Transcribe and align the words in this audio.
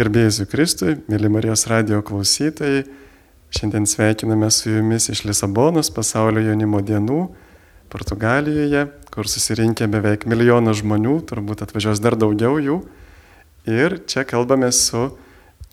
Garbėjus 0.00 0.38
Kristui, 0.48 0.94
mėly 1.12 1.28
Marijos 1.28 1.66
radio 1.68 1.98
klausytojai, 2.00 2.86
šiandien 3.52 3.84
sveikiname 3.84 4.46
su 4.48 4.70
jumis 4.70 5.10
iš 5.12 5.26
Lisabonos 5.28 5.90
pasaulio 5.92 6.40
jaunimo 6.46 6.78
dienų 6.80 7.18
Portugalijoje, 7.92 8.86
kur 9.12 9.28
susirinkė 9.28 9.90
beveik 9.92 10.22
milijonas 10.30 10.78
žmonių, 10.78 11.18
turbūt 11.28 11.60
atvažiuos 11.66 12.00
dar 12.00 12.14
daugiau 12.16 12.56
jų. 12.64 12.76
Ir 13.68 13.98
čia 14.08 14.24
kalbame 14.24 14.70
su 14.72 15.02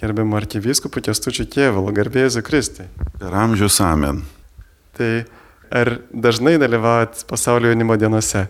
gerbiamu 0.02 0.36
arkivyskupu 0.42 1.06
Kestučiu 1.06 1.46
Kievalu, 1.48 1.94
garbėjus 1.96 2.42
Kristui. 2.44 2.90
Per 3.22 3.32
amžius 3.32 3.80
amen. 3.86 4.26
Tai 5.00 5.12
ar 5.72 6.02
dažnai 6.12 6.58
dalyvaujat 6.60 7.24
pasaulio 7.32 7.72
jaunimo 7.72 7.96
dienose? 7.96 8.44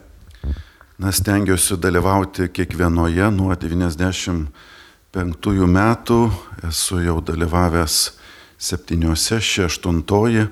Na, 0.98 1.14
stengiuosi 1.14 1.78
dalyvauti 1.78 2.50
kiekvienoje 2.50 3.30
nuo 3.38 3.54
90 3.54 4.73
penktųjų 5.16 5.68
metų 5.71 6.20
esu 6.68 7.02
jau 7.04 7.20
dalyvavęs 7.24 8.18
septyniose, 8.57 9.39
ši 9.42 9.68
aštuntoji, 9.68 10.47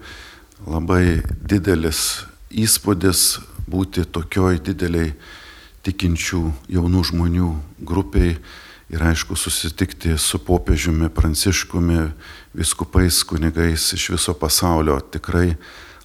labai 0.65 1.21
didelis 1.43 2.25
įspūdis 2.53 3.39
būti 3.69 4.05
tokioj 4.05 4.61
dideliai 4.63 5.13
tikinčių 5.85 6.41
jaunų 6.71 7.01
žmonių 7.11 7.49
grupiai 7.85 8.37
ir 8.89 9.01
aišku 9.01 9.37
susitikti 9.37 10.15
su 10.21 10.39
popiežiumi 10.45 11.09
Pranciškumi, 11.13 12.11
viskupais, 12.57 13.23
kunigais 13.25 13.91
iš 13.97 14.09
viso 14.13 14.35
pasaulio. 14.37 14.99
Tikrai 15.01 15.55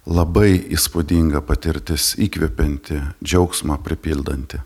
labai 0.05 0.57
įspūdinga 0.73 1.43
patirtis, 1.45 2.15
įkvepianti, 2.17 2.99
džiaugsmą 3.23 3.77
pripildanti. 3.85 4.61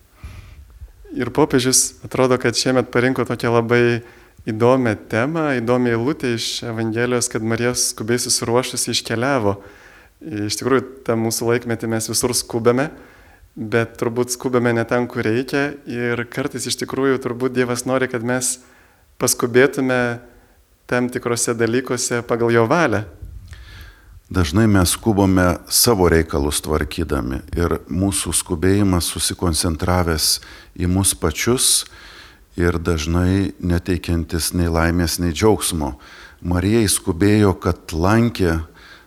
Ir 1.16 1.32
popiežius 1.32 1.96
atrodo, 2.04 2.36
kad 2.36 2.58
šiemet 2.60 2.90
parinko 2.92 3.24
tokią 3.24 3.54
labai 3.54 4.02
įdomią 4.46 4.98
temą, 5.08 5.46
įdomią 5.62 5.94
eilutę 5.96 6.34
iš 6.36 6.66
Evangelijos, 6.68 7.30
kad 7.32 7.44
Marija 7.44 7.72
skubiai 7.80 8.20
susiruošusi 8.20 8.92
iškeliavo. 8.92 9.56
Iš 10.50 10.60
tikrųjų, 10.60 10.84
tą 11.08 11.16
mūsų 11.16 11.48
laikmetį 11.54 11.90
mes 11.96 12.10
visur 12.12 12.36
skubame, 12.36 12.90
bet 13.56 13.96
turbūt 14.02 14.36
skubame 14.36 14.76
ne 14.76 14.84
ten, 14.84 15.08
kur 15.08 15.24
reikia. 15.24 15.70
Ir 15.88 16.26
kartais 16.28 16.68
iš 16.68 16.76
tikrųjų 16.84 17.24
turbūt 17.24 17.56
Dievas 17.56 17.86
nori, 17.88 18.12
kad 18.12 18.26
mes 18.26 18.58
paskubėtume 19.22 20.20
tam 20.92 21.08
tikrose 21.10 21.56
dalykuose 21.56 22.20
pagal 22.28 22.52
jo 22.52 22.68
valią. 22.68 23.06
Dažnai 24.30 24.66
mes 24.68 24.90
skubame 24.90 25.58
savo 25.70 26.08
reikalus 26.10 26.58
tvarkydami 26.66 27.44
ir 27.54 27.76
mūsų 27.86 28.32
skubėjimas 28.34 29.06
susikoncentravęs 29.14 30.40
į 30.82 30.90
mus 30.90 31.12
pačius 31.14 31.84
ir 32.58 32.80
dažnai 32.82 33.54
neteikiantis 33.62 34.50
nei 34.58 34.66
laimės, 34.66 35.20
nei 35.22 35.30
džiaugsmo. 35.30 35.92
Marijai 36.42 36.90
skubėjo, 36.90 37.54
kad 37.62 37.94
lankė 37.94 38.64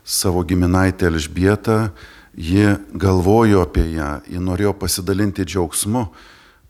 savo 0.07 0.45
giminaitę 0.47 1.11
Elžbietą, 1.11 1.91
ji 2.39 2.79
galvojo 2.95 3.67
apie 3.67 3.89
ją, 3.97 4.21
ji 4.23 4.39
norėjo 4.39 4.77
pasidalinti 4.79 5.43
džiaugsmu, 5.43 6.07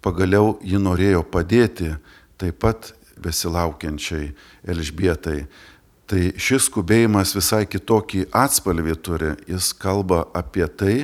pagaliau 0.00 0.56
ji 0.64 0.80
norėjo 0.80 1.20
padėti 1.28 1.98
taip 2.40 2.64
pat 2.64 2.94
besilaukiančiai 3.20 4.32
Elžbietai. 4.64 5.42
Tai 6.08 6.22
šis 6.40 6.70
skubėjimas 6.70 7.34
visai 7.36 7.66
kitokį 7.68 8.30
atspalvį 8.32 8.94
turi. 9.04 9.34
Jis 9.44 9.74
kalba 9.76 10.22
apie 10.32 10.64
tai, 10.64 10.94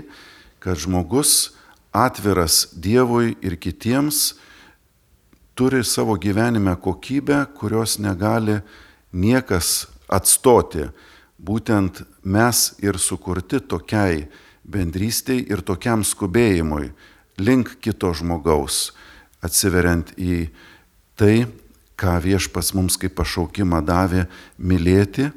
kad 0.64 0.80
žmogus 0.80 1.52
atviras 1.92 2.70
Dievui 2.72 3.34
ir 3.44 3.58
kitiems 3.60 4.38
turi 5.54 5.82
savo 5.84 6.16
gyvenime 6.16 6.72
kokybę, 6.80 7.42
kurios 7.52 7.98
negali 8.00 8.62
niekas 9.12 9.90
atstoti. 10.08 10.88
Būtent 11.36 12.00
mes 12.24 12.70
ir 12.80 12.96
sukurti 12.96 13.60
tokiai 13.60 14.24
bendrystiai 14.64 15.44
ir 15.52 15.60
tokiam 15.60 16.00
skubėjimui 16.00 16.94
link 17.44 17.76
kito 17.84 18.14
žmogaus, 18.16 18.94
atsiveriant 19.44 20.14
į 20.16 20.48
tai, 21.20 21.44
ką 21.96 22.18
viešpas 22.22 22.72
mums 22.74 22.98
kaip 23.00 23.14
pašaukimą 23.18 23.82
davė- 23.86 24.26
mylėti, 24.68 25.30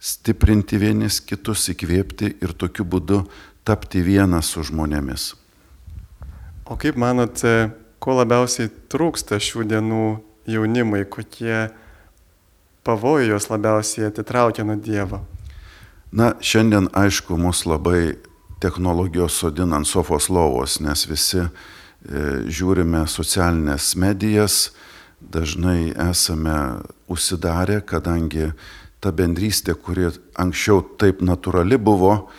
stiprinti 0.00 0.78
vienis 0.80 1.20
kitus, 1.20 1.68
įkvėpti 1.68 2.36
ir 2.42 2.52
tokiu 2.52 2.84
būdu 2.84 3.26
tapti 3.64 4.02
vienas 4.02 4.46
su 4.46 4.64
žmonėmis. 4.64 5.34
O 6.64 6.76
kaip 6.76 6.96
manote, 6.96 7.72
ko 7.98 8.14
labiausiai 8.16 8.70
trūksta 8.88 9.36
šių 9.36 9.66
dienų 9.68 10.20
jaunimui, 10.46 11.04
kokie 11.04 11.70
pavojai 12.84 13.28
jos 13.28 13.50
labiausiai 13.50 14.08
atitraukia 14.08 14.64
nuo 14.64 14.76
Dievo? 14.76 15.20
Na, 16.12 16.32
šiandien 16.40 16.88
aišku, 16.96 17.36
mus 17.38 17.66
labai 17.66 18.16
technologijos 18.60 19.36
sodina 19.40 19.78
ant 19.78 19.86
sofos 19.86 20.28
lovos, 20.32 20.80
nes 20.82 21.04
visi 21.06 21.42
e, 21.42 21.48
žiūrime 22.50 23.04
socialinės 23.08 23.92
medijas, 24.00 24.70
dažnai 25.20 25.92
esame 26.10 26.82
užsidarę, 27.10 27.80
kadangi 27.86 28.50
ta 29.00 29.12
bendrystė, 29.12 29.74
kuri 29.74 30.10
anksčiau 30.38 30.82
taip 31.00 31.22
natūrali 31.24 31.78
buvo, 31.80 32.30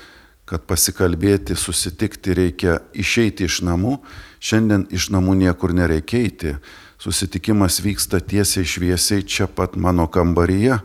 kad 0.45 0.65
pasikalbėti, 0.67 1.55
susitikti 1.55 2.35
reikia 2.35 2.79
išeiti 2.93 3.47
iš 3.47 3.61
namų, 3.63 3.97
šiandien 4.43 4.85
iš 4.91 5.09
namų 5.13 5.37
niekur 5.45 5.73
nereikia 5.77 6.25
eiti. 6.25 6.55
Susitikimas 7.01 7.79
vyksta 7.81 8.19
tiesiai 8.21 8.67
šviesiai 8.67 9.23
čia 9.25 9.47
pat 9.49 9.77
mano 9.79 10.05
kambaryje. 10.11 10.77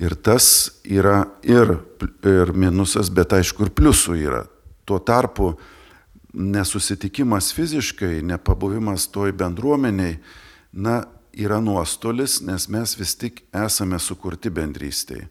Ir 0.00 0.16
tas 0.16 0.80
yra 0.84 1.30
ir, 1.44 1.78
ir 2.24 2.52
minusas, 2.56 3.08
bet 3.12 3.32
aišku 3.36 3.68
ir 3.68 3.72
pliusų 3.76 4.16
yra. 4.20 4.42
Tuo 4.88 4.98
tarpu 5.00 5.54
nesusitikimas 6.34 7.52
fiziškai, 7.56 8.20
nepabuvimas 8.26 9.06
toj 9.12 9.32
bendruomeniai, 9.36 10.18
na, 10.72 11.04
yra 11.32 11.60
nuostolis, 11.62 12.40
nes 12.42 12.68
mes 12.68 12.96
vis 12.98 13.14
tik 13.18 13.44
esame 13.54 13.98
sukurti 14.02 14.50
bendrystėje. 14.50 15.28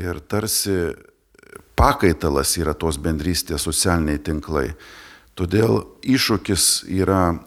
Ir 0.00 0.20
tarsi 0.30 0.92
pakaitalas 1.78 2.56
yra 2.60 2.74
tos 2.74 2.98
bendrystės 3.00 3.64
socialiniai 3.66 4.20
tinklai. 4.22 4.70
Todėl 5.38 5.84
iššūkis 6.04 6.84
yra 6.90 7.38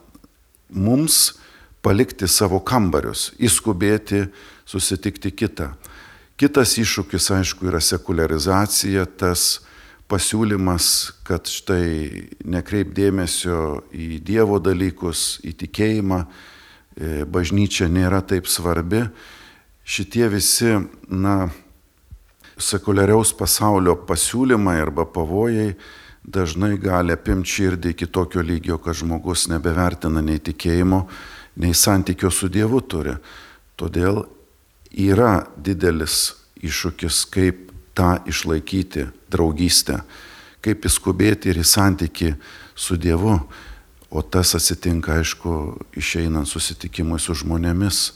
mums 0.73 1.35
palikti 1.83 2.27
savo 2.31 2.61
kambarius, 2.63 3.31
įskubėti, 3.37 4.25
susitikti 4.65 5.33
kitą. 5.35 5.73
Kitas 6.39 6.77
iššūkis, 6.81 7.29
aišku, 7.35 7.67
yra 7.69 7.81
sekularizacija, 7.83 9.05
tas 9.19 9.61
pasiūlymas, 10.09 10.87
kad 11.27 11.47
štai 11.49 12.25
nekreip 12.41 12.93
dėmesio 12.95 13.83
į 13.93 14.17
Dievo 14.25 14.57
dalykus, 14.63 15.37
į 15.45 15.53
tikėjimą, 15.61 16.23
bažnyčia 16.95 17.89
nėra 17.89 18.21
taip 18.21 18.47
svarbi, 18.47 19.03
šitie 19.83 20.27
visi, 20.31 20.75
na, 21.09 21.49
sekuliariaus 22.57 23.33
pasaulio 23.37 23.95
pasiūlymai 24.07 24.77
arba 24.81 25.05
pavojai 25.09 25.73
dažnai 26.23 26.77
gali 26.79 27.13
apimti 27.13 27.49
širdį 27.57 27.93
iki 27.93 28.07
tokio 28.07 28.43
lygio, 28.45 28.77
kad 28.79 28.95
žmogus 28.95 29.47
nebevertina 29.51 30.21
nei 30.23 30.39
tikėjimo, 30.39 31.03
nei 31.59 31.73
santykio 31.75 32.31
su 32.31 32.47
Dievu 32.47 32.79
turi. 32.87 33.15
Todėl 33.75 34.23
yra 34.93 35.43
didelis 35.57 36.35
iššūkis, 36.63 37.25
kaip 37.33 37.71
tą 37.97 38.15
išlaikyti 38.29 39.09
draugystę, 39.33 39.99
kaip 40.63 40.85
įskubėti 40.87 41.51
ir 41.51 41.59
į 41.59 41.67
santyki 41.67 42.33
su 42.75 42.97
Dievu. 42.97 43.35
O 44.13 44.21
tas 44.21 44.53
atsitinka, 44.53 45.15
aišku, 45.17 45.51
išeinant 45.97 46.45
susitikimui 46.45 47.17
su 47.17 47.33
žmonėmis. 47.33 48.11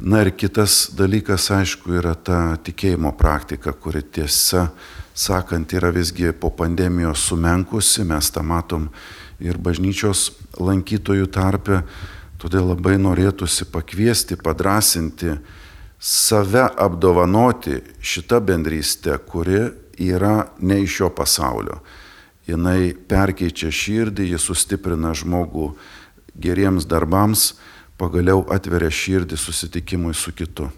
Na 0.00 0.22
ir 0.24 0.30
kitas 0.32 0.94
dalykas, 0.96 1.50
aišku, 1.52 1.92
yra 2.00 2.14
ta 2.16 2.56
tikėjimo 2.64 3.10
praktika, 3.12 3.74
kuri 3.76 4.00
tiesa 4.00 4.70
sakant 5.12 5.74
yra 5.76 5.90
visgi 5.92 6.32
po 6.32 6.48
pandemijos 6.56 7.26
sumenkusi, 7.28 8.06
mes 8.08 8.30
tą 8.32 8.42
matom 8.48 8.86
ir 9.44 9.60
bažnyčios 9.60 10.30
lankytojų 10.56 11.28
tarpe, 11.36 11.82
todėl 12.40 12.70
labai 12.72 12.96
norėtųsi 12.96 13.68
pakviesti, 13.74 14.38
padrasinti, 14.40 15.34
save 16.00 16.64
apdovanoti 16.80 17.76
šitą 18.00 18.40
bendrystę, 18.40 19.18
kuri 19.28 19.66
yra 20.00 20.48
ne 20.64 20.80
iš 20.80 20.96
šio 20.96 21.12
pasaulio 21.12 21.82
jinai 22.48 22.94
perkeičia 23.08 23.72
širdį, 23.72 24.30
ji 24.32 24.40
sustiprina 24.40 25.14
žmogų 25.16 25.72
geriems 26.34 26.86
darbams, 26.88 27.54
pagaliau 28.00 28.42
atveria 28.52 28.90
širdį 28.92 29.38
susitikimui 29.38 30.14
su 30.18 30.34
kitu. 30.34 30.68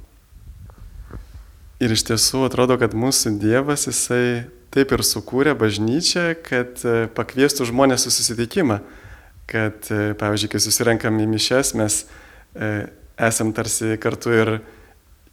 Ir 1.81 1.93
iš 1.93 2.07
tiesų 2.09 2.47
atrodo, 2.47 2.79
kad 2.81 2.95
mūsų 2.97 3.35
Dievas, 3.41 3.85
jisai 3.89 4.47
taip 4.73 4.93
ir 4.93 5.03
sukūrė 5.05 5.53
bažnyčią, 5.57 6.31
kad 6.45 6.81
e, 6.85 7.09
pakviestų 7.17 7.67
žmonės 7.69 8.07
susitikimą. 8.09 8.81
Kad, 9.49 9.89
e, 9.93 10.15
pavyzdžiui, 10.19 10.51
kai 10.53 10.61
susirenkam 10.61 11.21
į 11.23 11.27
mišes, 11.31 11.75
mes 11.79 11.99
e, 12.57 12.71
esam 13.29 13.53
tarsi 13.57 13.97
kartu 14.01 14.33
ir, 14.35 14.53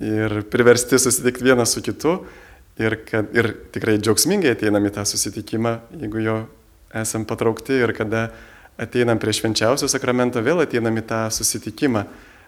ir 0.04 0.38
priversti 0.52 1.00
susitikti 1.00 1.48
vienas 1.48 1.76
su 1.76 1.84
kitu 1.84 2.22
ir, 2.82 2.98
kad, 3.10 3.30
ir 3.36 3.52
tikrai 3.74 3.98
džiaugsmingai 4.02 4.56
ateinam 4.56 4.86
į 4.88 4.94
tą 4.96 5.06
susitikimą, 5.08 5.78
jeigu 6.02 6.24
jo 6.24 6.38
esam 6.94 7.26
patraukti 7.30 7.78
ir 7.84 7.94
kada 7.98 8.28
ateinam 8.82 9.20
prie 9.22 9.34
švenčiausio 9.36 9.90
sakramento, 9.92 10.42
vėl 10.42 10.64
ateinam 10.64 10.98
į 10.98 11.06
tą 11.10 11.22
susitikimą. 11.34 12.06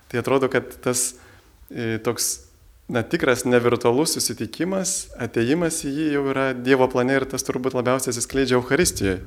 Tai 0.10 0.22
atrodo, 0.22 0.50
kad 0.54 0.70
tas 0.82 1.16
e, 1.70 1.98
toks 2.06 2.46
na, 2.90 3.02
tikras 3.02 3.46
nevirtualus 3.46 4.16
susitikimas, 4.18 5.12
ateimas 5.22 5.82
į 5.86 5.94
jį 5.94 6.10
jau 6.18 6.26
yra 6.34 6.50
Dievo 6.58 6.88
plane 6.92 7.18
ir 7.18 7.26
tas 7.30 7.46
turbūt 7.46 7.78
labiausiai 7.78 8.14
atsiskleidžia 8.14 8.60
Euharistijoje. 8.60 9.22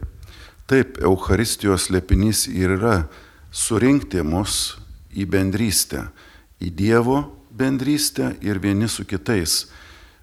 Taip, 0.69 0.99
Euharistijos 1.01 1.89
lėpinys 1.91 2.45
ir 2.53 2.77
yra 2.77 2.97
surinkti 3.55 4.23
mus 4.23 4.77
į 5.17 5.25
bendrystę, 5.31 6.09
į 6.61 6.71
Dievo 6.77 7.23
bendrystę 7.59 8.35
ir 8.45 8.61
vieni 8.63 8.91
su 8.91 9.07
kitais. 9.09 9.65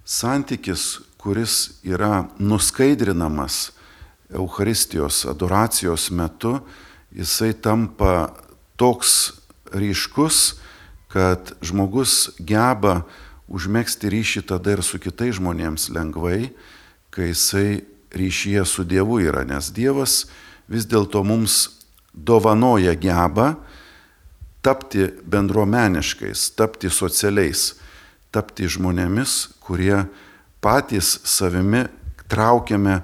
Santykis, 0.05 1.01
kuris 1.17 1.81
yra 1.83 2.27
nuskaidrinamas 2.37 3.71
Euharistijos 4.29 5.25
adoracijos 5.25 6.11
metu, 6.11 6.59
jisai 7.11 7.53
tampa 7.53 8.35
toks 8.77 9.33
ryškus, 9.73 10.59
kad 11.09 11.55
žmogus 11.65 12.35
geba 12.37 13.01
užmėgsti 13.49 14.09
ryšį 14.11 14.43
tada 14.49 14.75
ir 14.75 14.83
su 14.85 14.99
kitais 15.01 15.37
žmonėms 15.39 15.87
lengvai, 15.95 16.51
kai 17.09 17.31
jisai 17.31 17.85
ryšyje 18.13 18.65
su 18.69 18.85
Dievu 18.85 19.21
yra, 19.23 19.45
nes 19.47 19.71
Dievas 19.73 20.25
vis 20.69 20.85
dėlto 20.85 21.23
mums 21.25 21.69
dovanoja 22.13 22.93
gebą 22.93 23.55
tapti 24.65 25.07
bendruomeniškais, 25.29 26.51
tapti 26.57 26.89
socialiais, 26.89 27.75
tapti 28.35 28.67
žmonėmis, 28.67 29.55
kurie 29.63 30.03
patys 30.59 31.15
savimi 31.23 31.85
traukiame 32.27 32.99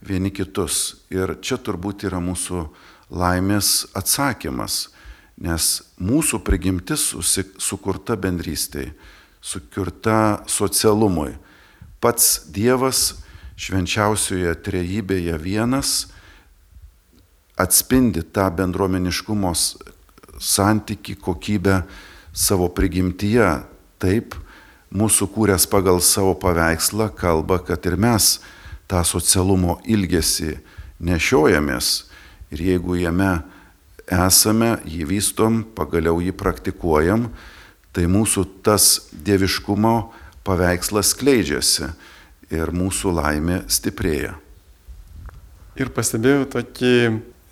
vieni 0.00 0.32
kitus. 0.32 1.04
Ir 1.12 1.36
čia 1.44 1.60
turbūt 1.60 2.08
yra 2.08 2.22
mūsų 2.24 2.64
laimės 3.12 3.90
atsakymas, 3.98 4.88
nes 5.36 5.70
mūsų 6.00 6.40
prigimtis 6.46 7.10
sukurta 7.60 8.16
bendrystėje 8.16 8.94
sukurta 9.40 10.42
socialumui. 10.46 11.34
Pats 12.00 12.44
Dievas 12.52 13.20
švenčiausioje 13.60 14.52
trejybėje 14.64 15.36
vienas 15.40 16.10
atspindi 17.60 18.22
tą 18.24 18.46
bendruomeniškumo 18.56 19.52
santyki 20.40 21.16
kokybę 21.20 21.82
savo 22.32 22.70
prigimtyje. 22.72 23.48
Taip, 24.00 24.32
mūsų 24.90 25.28
kūręs 25.34 25.66
pagal 25.70 26.00
savo 26.02 26.34
paveikslą 26.38 27.10
kalba, 27.18 27.60
kad 27.62 27.84
ir 27.86 27.96
mes 28.00 28.38
tą 28.90 29.02
socialumo 29.06 29.78
ilgesį 29.86 30.56
nešiojamės 31.00 31.90
ir 32.50 32.64
jeigu 32.72 32.98
jame 32.98 33.30
esame, 34.10 34.76
jį 34.84 35.06
vystom, 35.06 35.62
pagaliau 35.76 36.18
jį 36.22 36.34
praktikuojam, 36.34 37.28
tai 37.94 38.06
mūsų 38.10 38.46
tas 38.66 39.06
dieviškumo 39.14 39.94
paveikslas 40.46 41.14
skleidžiasi 41.14 41.90
ir 42.50 42.72
mūsų 42.74 43.14
laimė 43.14 43.62
stiprėja. 43.70 44.34
Ir 45.78 45.92
pastebėjau 45.94 46.48
tokį 46.50 46.94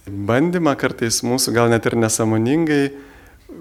bandymą 0.08 0.74
kartais 0.78 1.22
mūsų 1.22 1.54
gal 1.54 1.70
net 1.70 1.86
ir 1.86 1.94
nesamoningai 2.00 2.82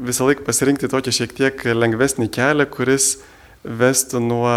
visą 0.07 0.27
laiką 0.27 0.45
pasirinkti 0.47 0.89
tokį 0.91 1.13
šiek 1.13 1.35
tiek 1.38 1.65
lengvesnį 1.77 2.27
kelią, 2.33 2.65
kuris 2.71 3.18
vestų 3.67 4.21
nuo 4.23 4.51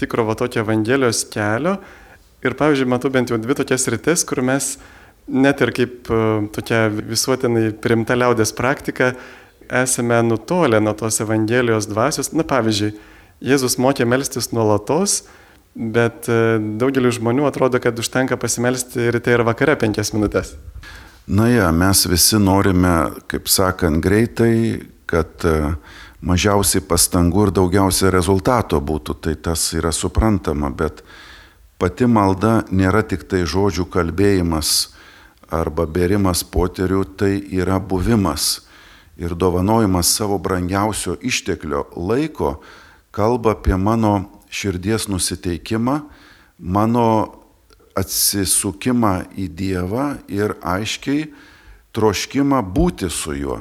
tikro 0.00 0.24
va 0.28 0.36
tokio 0.38 0.62
Evangelijos 0.64 1.24
kelio. 1.32 1.78
Ir 2.44 2.56
pavyzdžiui, 2.58 2.90
matau 2.90 3.10
bent 3.12 3.32
jau 3.32 3.38
dvi 3.40 3.56
tokias 3.56 3.86
rytis, 3.90 4.24
kur 4.28 4.42
mes 4.44 4.74
net 5.26 5.62
ir 5.64 5.72
kaip 5.74 6.10
e, 6.12 6.20
tokia 6.52 6.86
visuotinai 6.92 7.70
primta 7.80 8.16
liaudės 8.18 8.52
praktika 8.56 9.14
esame 9.72 10.20
nutolę 10.26 10.80
nuo 10.84 10.92
tos 10.98 11.20
Evangelijos 11.24 11.88
dvasios. 11.88 12.32
Na 12.36 12.44
pavyzdžiui, 12.44 12.92
Jėzus 13.44 13.78
mokė 13.80 14.06
melstis 14.08 14.52
nuolatos, 14.54 15.22
bet 15.74 16.28
e, 16.28 16.58
daugeliu 16.80 17.12
žmonių 17.12 17.48
atrodo, 17.48 17.80
kad 17.82 17.98
užtenka 17.98 18.38
pasimelsti 18.40 19.10
ryte 19.14 19.32
ir 19.34 19.44
vakare 19.46 19.74
penkias 19.80 20.12
minutės. 20.14 20.54
Na 21.24 21.48
ja, 21.48 21.70
mes 21.72 22.04
visi 22.04 22.36
norime, 22.36 23.14
kaip 23.32 23.48
sakant, 23.48 24.02
greitai, 24.04 24.84
kad 25.08 25.44
e, 25.48 25.72
mažiausiai 26.24 26.82
pastangų 26.84 27.48
ir 27.48 27.52
daugiausia 27.54 28.10
rezultato 28.12 28.80
būtų, 28.80 29.16
tai 29.20 29.34
tas 29.36 29.66
yra 29.76 29.92
suprantama, 29.92 30.70
bet 30.72 31.04
pati 31.78 32.08
malda 32.08 32.62
nėra 32.72 33.04
tik 33.04 33.26
tai 33.28 33.44
žodžių 33.44 33.86
kalbėjimas 33.92 34.94
arba 35.52 35.86
berimas 35.86 36.42
poterių, 36.44 37.04
tai 37.18 37.36
yra 37.52 37.78
buvimas 37.78 38.64
ir 39.20 39.36
dovanojimas 39.36 40.10
savo 40.16 40.38
brangiausio 40.42 41.18
išteklio 41.22 41.84
laiko 41.96 42.56
kalba 43.14 43.54
apie 43.54 43.76
mano 43.76 44.24
širdies 44.50 45.06
nusiteikimą, 45.10 46.00
mano 46.58 47.06
atsisukimą 47.94 49.14
į 49.38 49.48
Dievą 49.54 50.06
ir 50.30 50.56
aiškiai 50.62 51.28
troškimą 51.94 52.62
būti 52.74 53.10
su 53.10 53.36
juo. 53.38 53.60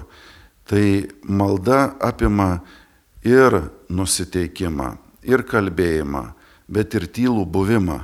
Tai 0.74 1.06
malda 1.30 1.94
apima 2.02 2.64
ir 3.22 3.54
nusiteikimą, 3.94 4.96
ir 5.22 5.44
kalbėjimą, 5.46 6.24
bet 6.66 6.96
ir 6.98 7.06
tylų 7.14 7.44
buvimą. 7.46 8.00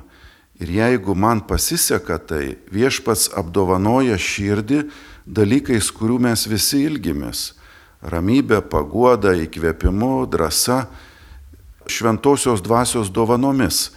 Ir 0.61 0.69
jeigu 0.75 1.15
man 1.17 1.41
pasiseka, 1.49 2.19
tai 2.21 2.59
viešpats 2.69 3.31
apdovanoja 3.41 4.19
širdį 4.21 4.83
dalykais, 5.25 5.89
kurių 5.89 6.19
mes 6.27 6.45
visi 6.45 6.83
ilgimės- 6.85 7.55
ramybė, 8.13 8.61
paguoda, 8.61 9.33
įkvėpimu, 9.33 10.29
drąsa, 10.29 10.85
šventosios 11.87 12.61
dvasios 12.61 13.09
dovanomis. 13.09 13.89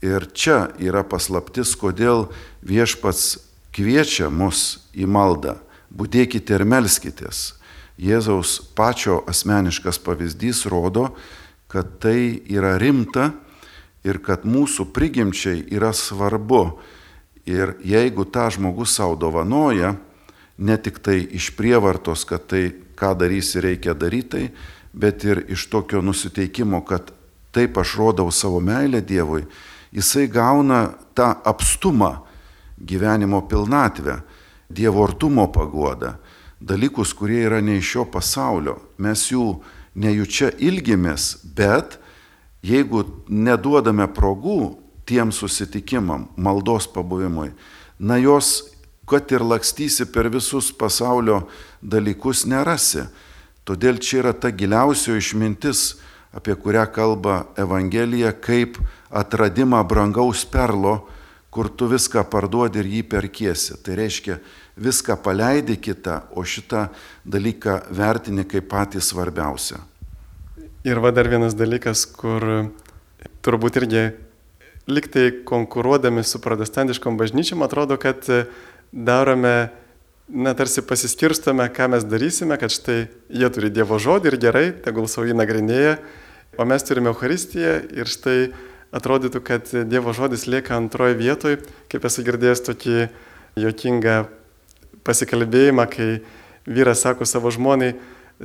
Ir 0.00 0.30
čia 0.32 0.72
yra 0.80 1.04
paslaptis, 1.04 1.76
kodėl 1.76 2.32
viešpats 2.64 3.36
kviečia 3.70 4.32
mus 4.32 4.78
į 4.96 5.04
maldą. 5.04 5.58
Būdėkite 5.92 6.56
ir 6.56 6.64
melskitės. 6.64 7.57
Jėzaus 7.98 8.60
pačio 8.78 9.24
asmeniškas 9.26 9.98
pavyzdys 10.06 10.64
rodo, 10.70 11.10
kad 11.68 11.98
tai 12.00 12.38
yra 12.46 12.76
rimta 12.78 13.32
ir 14.06 14.20
kad 14.22 14.46
mūsų 14.46 14.88
prigimčiai 14.94 15.64
yra 15.74 15.90
svarbu. 15.92 16.78
Ir 17.48 17.74
jeigu 17.84 18.26
tą 18.28 18.48
žmogus 18.54 18.94
savo 18.94 19.16
dovanoja, 19.18 19.96
ne 20.58 20.76
tik 20.76 21.00
tai 21.02 21.22
iš 21.34 21.50
prievartos, 21.56 22.24
kad 22.28 22.46
tai, 22.50 22.70
ką 22.98 23.14
darysi, 23.18 23.62
reikia 23.64 23.94
daryti, 23.94 24.48
bet 24.92 25.24
ir 25.24 25.44
iš 25.48 25.68
tokio 25.72 26.02
nusiteikimo, 26.04 26.82
kad 26.84 27.12
taip 27.54 27.78
aš 27.78 27.96
rodau 27.98 28.30
savo 28.30 28.60
meilę 28.60 29.00
Dievui, 29.00 29.46
jisai 29.92 30.28
gauna 30.28 30.92
tą 31.14 31.32
apstumą 31.44 32.18
gyvenimo 32.78 33.42
pilnatvę, 33.48 34.20
Dievo 34.70 35.04
artumo 35.04 35.48
paguodą, 35.48 36.18
dalykus, 36.60 37.14
kurie 37.14 37.44
yra 37.46 37.60
ne 37.60 37.78
iš 37.78 37.94
šio 37.94 38.04
pasaulio. 38.12 38.78
Mes 38.98 39.28
jų 39.30 39.60
nejučia 39.98 40.50
ilgimės, 40.58 41.38
bet 41.42 41.98
jeigu 42.62 43.04
neduodame 43.28 44.08
progų 44.14 44.78
tiem 45.08 45.32
susitikimam, 45.32 46.28
maldos 46.36 46.88
pabuvimui, 46.92 47.52
na 47.98 48.18
jos 48.20 48.68
kad 49.08 49.32
ir 49.32 49.42
lakstysi 49.42 50.04
per 50.12 50.28
visus 50.28 50.68
pasaulio 50.72 51.46
dalykus, 51.80 52.44
nerasi. 52.44 53.06
Todėl 53.64 54.00
čia 54.00 54.20
yra 54.22 54.32
ta 54.36 54.50
giliausio 54.52 55.16
išmintis, 55.16 55.98
apie 56.32 56.54
kurią 56.56 56.86
kalba 56.92 57.46
Evangelija, 57.56 58.34
kaip 58.36 58.76
atradimą 59.08 59.80
brangaus 59.88 60.44
perlo, 60.44 61.08
kur 61.50 61.70
tu 61.72 61.88
viską 61.88 62.26
parduodi 62.28 62.82
ir 62.82 62.90
jį 62.92 63.02
perkiesi. 63.08 63.78
Tai 63.80 63.96
reiškia, 63.96 64.38
viską 64.78 65.18
paleidi 65.22 65.76
kitą, 65.76 66.20
o 66.34 66.44
šitą 66.44 66.88
dalyką 67.26 67.80
vertini 67.90 68.46
kaip 68.48 68.70
patį 68.70 69.02
svarbiausią. 69.02 69.80
Ir 70.86 71.02
va 71.02 71.10
dar 71.12 71.28
vienas 71.28 71.56
dalykas, 71.58 72.06
kur 72.06 72.70
turbūt 73.42 73.80
irgi 73.80 74.04
liktai 74.88 75.42
konkuruodami 75.44 76.24
su 76.24 76.40
protestantiškom 76.40 77.18
bažnyčiom 77.18 77.62
atrodo, 77.66 77.98
kad 78.00 78.24
darome, 78.92 79.68
na, 80.28 80.54
tarsi 80.54 80.84
pasiskirstome, 80.86 81.66
ką 81.74 81.90
mes 81.92 82.06
darysime, 82.08 82.56
kad 82.60 82.72
štai 82.72 83.08
jie 83.28 83.50
turi 83.52 83.72
Dievo 83.74 83.98
žodį 84.00 84.32
ir 84.32 84.38
gerai, 84.40 84.66
tegul 84.84 85.08
savo 85.10 85.28
jį 85.28 85.36
nagrinėja, 85.36 85.98
o 86.58 86.66
mes 86.68 86.84
turime 86.86 87.12
Euharistiją 87.12 87.74
ir 87.96 88.08
štai 88.08 88.38
atrodytų, 88.94 89.42
kad 89.44 89.68
Dievo 89.88 90.14
žodis 90.16 90.46
lieka 90.48 90.76
antroje 90.78 91.18
vietoje, 91.18 91.60
kaip 91.92 92.08
esu 92.08 92.24
girdėjęs 92.24 92.64
tokį 92.70 93.08
jokingą 93.60 94.22
pasikalbėjimą, 95.06 95.86
kai 95.92 96.08
vyras 96.68 97.04
sako 97.04 97.26
savo 97.28 97.52
žmonai, 97.54 97.92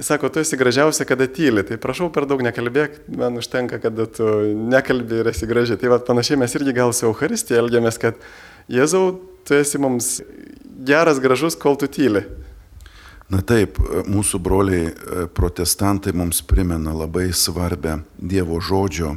sako, 0.02 0.30
tu 0.34 0.42
esi 0.42 0.58
gražiausia, 0.58 1.06
kada 1.06 1.28
tyli, 1.30 1.64
tai 1.68 1.78
prašau 1.82 2.10
per 2.14 2.26
daug 2.30 2.42
nekalbėk, 2.46 3.04
man 3.18 3.38
užtenka, 3.42 3.80
kada 3.84 4.08
tu 4.10 4.30
nekalbė 4.74 5.22
ir 5.22 5.32
esi 5.34 5.50
graži. 5.50 5.78
Tai 5.80 5.94
va, 5.94 6.00
panašiai 6.02 6.40
mes 6.42 6.56
irgi 6.58 6.74
gal 6.76 6.94
su 6.96 7.06
Euharistija 7.10 7.62
elgiamės, 7.62 8.00
kad 8.02 8.18
Jėzau, 8.72 9.20
tu 9.44 9.58
esi 9.58 9.82
mums 9.82 10.18
geras, 10.88 11.20
gražus, 11.22 11.58
kol 11.60 11.78
tu 11.80 11.90
tyli. 11.92 12.24
Na 13.32 13.42
taip, 13.42 13.80
mūsų 14.10 14.40
broliai 14.44 14.90
e, 14.90 15.26
protestantai 15.34 16.14
mums 16.16 16.42
primena 16.46 16.94
labai 16.96 17.30
svarbę 17.34 18.02
Dievo 18.20 18.60
žodžio 18.62 19.16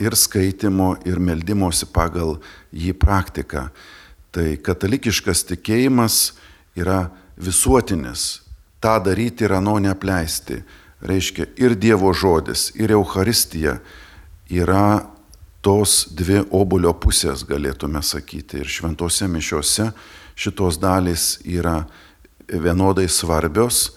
ir 0.00 0.16
skaitimo, 0.16 0.94
ir 1.06 1.20
meldymosi 1.20 1.88
pagal 1.92 2.38
jį 2.72 2.94
praktiką. 2.98 3.68
Tai 4.34 4.46
katalikiškas 4.64 5.44
tikėjimas 5.50 6.34
yra 6.76 7.08
visuotinis. 7.36 8.42
Ta 8.80 8.98
daryti 8.98 9.44
ir 9.44 9.52
ano 9.52 9.78
neapleisti. 9.78 10.62
Reiškia 11.04 11.46
ir 11.60 11.74
Dievo 11.76 12.12
žodis, 12.12 12.70
ir 12.80 12.92
Euharistija 12.92 13.78
yra 14.48 15.04
tos 15.64 16.04
dvi 16.12 16.42
obulio 16.52 16.94
pusės, 16.96 17.44
galėtume 17.48 18.02
sakyti. 18.04 18.62
Ir 18.62 18.68
šventose 18.68 19.28
mišiuose 19.28 19.90
šitos 20.36 20.78
dalys 20.80 21.38
yra 21.44 21.84
vienodai 22.48 23.06
svarbios 23.08 23.94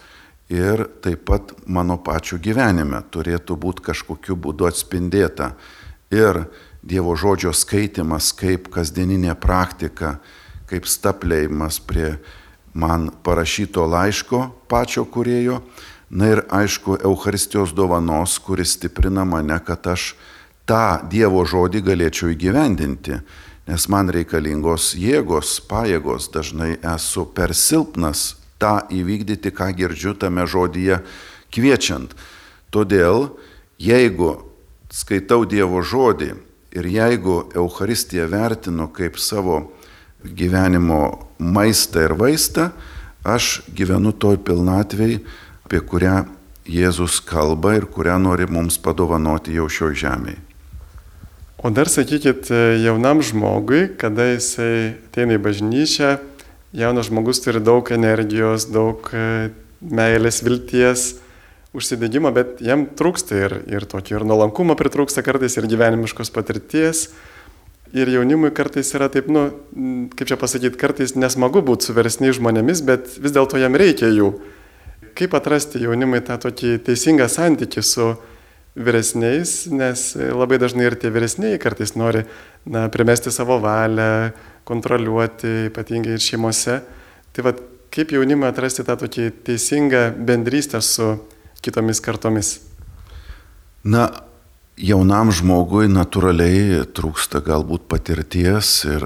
ir 0.49 0.85
taip 1.03 1.25
pat 1.27 1.51
mano 1.67 1.97
pačių 1.99 2.39
gyvenime 2.43 3.01
turėtų 3.11 3.57
būti 3.59 3.83
kažkokiu 3.89 4.37
būdu 4.39 4.67
atspindėta. 4.69 5.53
Ir 6.11 6.47
Dievo 6.87 7.17
žodžio 7.19 7.51
skaitimas 7.51 8.29
kaip 8.37 8.69
kasdieninė 8.71 9.33
praktika, 9.35 10.21
kaip 10.69 10.85
staplėjimas 10.87 11.81
prie 11.83 12.13
man 12.73 13.09
parašyto 13.23 13.85
laiško 13.87 14.41
pačio 14.67 15.05
kurėjo, 15.05 15.61
na 16.09 16.31
ir 16.31 16.43
aišku, 16.53 16.99
Euharistijos 17.03 17.73
dovanos, 17.75 18.37
kuris 18.39 18.77
stiprina 18.77 19.25
mane, 19.27 19.59
kad 19.65 19.87
aš 19.87 20.13
tą 20.67 21.03
Dievo 21.11 21.43
žodį 21.47 21.83
galėčiau 21.83 22.31
įgyvendinti, 22.31 23.19
nes 23.67 23.87
man 23.91 24.11
reikalingos 24.11 24.93
jėgos, 24.95 25.57
pajėgos, 25.67 26.29
dažnai 26.31 26.77
esu 26.95 27.25
per 27.35 27.55
silpnas 27.55 28.37
tą 28.59 28.79
įvykdyti, 28.91 29.51
ką 29.51 29.71
girdžiu 29.75 30.15
tame 30.19 30.47
žodyje 30.47 31.01
kviečiant. 31.53 32.15
Todėl, 32.71 33.31
jeigu 33.79 34.33
skaitau 34.91 35.45
Dievo 35.47 35.83
žodį 35.83 36.33
ir 36.77 36.89
jeigu 36.91 37.47
Euharistiją 37.55 38.27
vertinu 38.31 38.89
kaip 38.93 39.19
savo 39.19 39.71
gyvenimo 40.23 41.26
maistą 41.39 42.07
ir 42.07 42.15
vaistą, 42.17 42.71
aš 43.27 43.61
gyvenu 43.75 44.13
toj 44.13 44.39
pilnatvėj, 44.47 45.19
apie 45.67 45.83
kurią 45.83 46.25
Jėzus 46.67 47.21
kalba 47.23 47.77
ir 47.77 47.85
kurią 47.87 48.17
nori 48.19 48.43
mums 48.51 48.75
padovanoti 48.83 49.55
jau 49.55 49.69
šio 49.71 49.93
žemėje. 49.95 50.41
O 51.57 51.71
dar 51.73 51.89
sakykit, 51.89 52.51
jaunam 52.83 53.23
žmogui, 53.25 53.87
kada 53.97 54.27
jisai 54.35 54.99
ateina 55.07 55.39
į 55.39 55.41
bažnyčią, 55.41 56.11
jaunas 56.77 57.07
žmogus 57.09 57.41
turi 57.41 57.63
daug 57.63 57.87
energijos, 57.95 58.67
daug 58.69 59.07
e, 59.09 59.49
meilės, 59.81 60.43
vilties, 60.45 61.07
užsidėgymo, 61.77 62.29
bet 62.35 62.61
jam 62.61 62.85
trūksta 62.99 63.39
ir, 63.39 63.57
ir 63.73 63.87
tokio 63.89 64.19
ir 64.19 64.27
nuolankumo 64.29 64.77
pritrūksta 64.77 65.23
kartais, 65.25 65.57
ir 65.57 65.65
gyvenimiškos 65.71 66.29
patirties. 66.35 67.07
Ir 67.97 68.11
jaunimui 68.13 68.51
kartais 68.53 68.91
yra 68.93 69.07
taip, 69.09 69.29
nu, 69.33 69.47
kaip 70.13 70.29
čia 70.29 70.37
pasakyti, 70.37 70.77
kartais 70.77 71.15
nesmagu 71.17 71.63
būti 71.65 71.87
su 71.87 71.95
versniais 71.97 72.37
žmonėmis, 72.37 72.83
bet 72.85 73.15
vis 73.17 73.33
dėlto 73.33 73.57
jam 73.57 73.77
reikia 73.79 74.11
jų. 74.13 74.31
Kaip 75.17 75.33
atrasti 75.33 75.81
jaunimui 75.81 76.19
tą 76.25 76.37
tokį 76.43 76.75
teisingą 76.85 77.25
santykį 77.31 77.83
su 77.85 78.11
vyresniais, 78.77 79.55
nes 79.73 80.03
labai 80.15 80.59
dažnai 80.61 80.85
ir 80.85 80.97
tie 81.01 81.09
vyresniai 81.09 81.57
kartais 81.61 81.95
nori 81.97 82.21
na, 82.69 82.85
primesti 82.93 83.33
savo 83.33 83.57
valią, 83.63 84.29
kontroliuoti, 84.67 85.71
ypatingai 85.71 86.13
ir 86.19 86.21
šeimose. 86.21 86.77
Tai 87.33 87.47
vad, 87.49 87.63
kaip 87.93 88.13
jaunimui 88.13 88.45
atrasti 88.51 88.85
tą 88.85 88.99
tokį 89.01 89.31
teisingą 89.47 90.11
bendrystę 90.27 90.83
su 90.85 91.15
kitomis 91.65 92.03
kartomis? 92.03 92.57
Na, 93.87 94.09
jaunam 94.77 95.31
žmogui 95.33 95.87
natūraliai 95.89 96.85
trūksta 96.95 97.41
galbūt 97.45 97.87
patirties 97.89 98.83
ir 98.85 99.05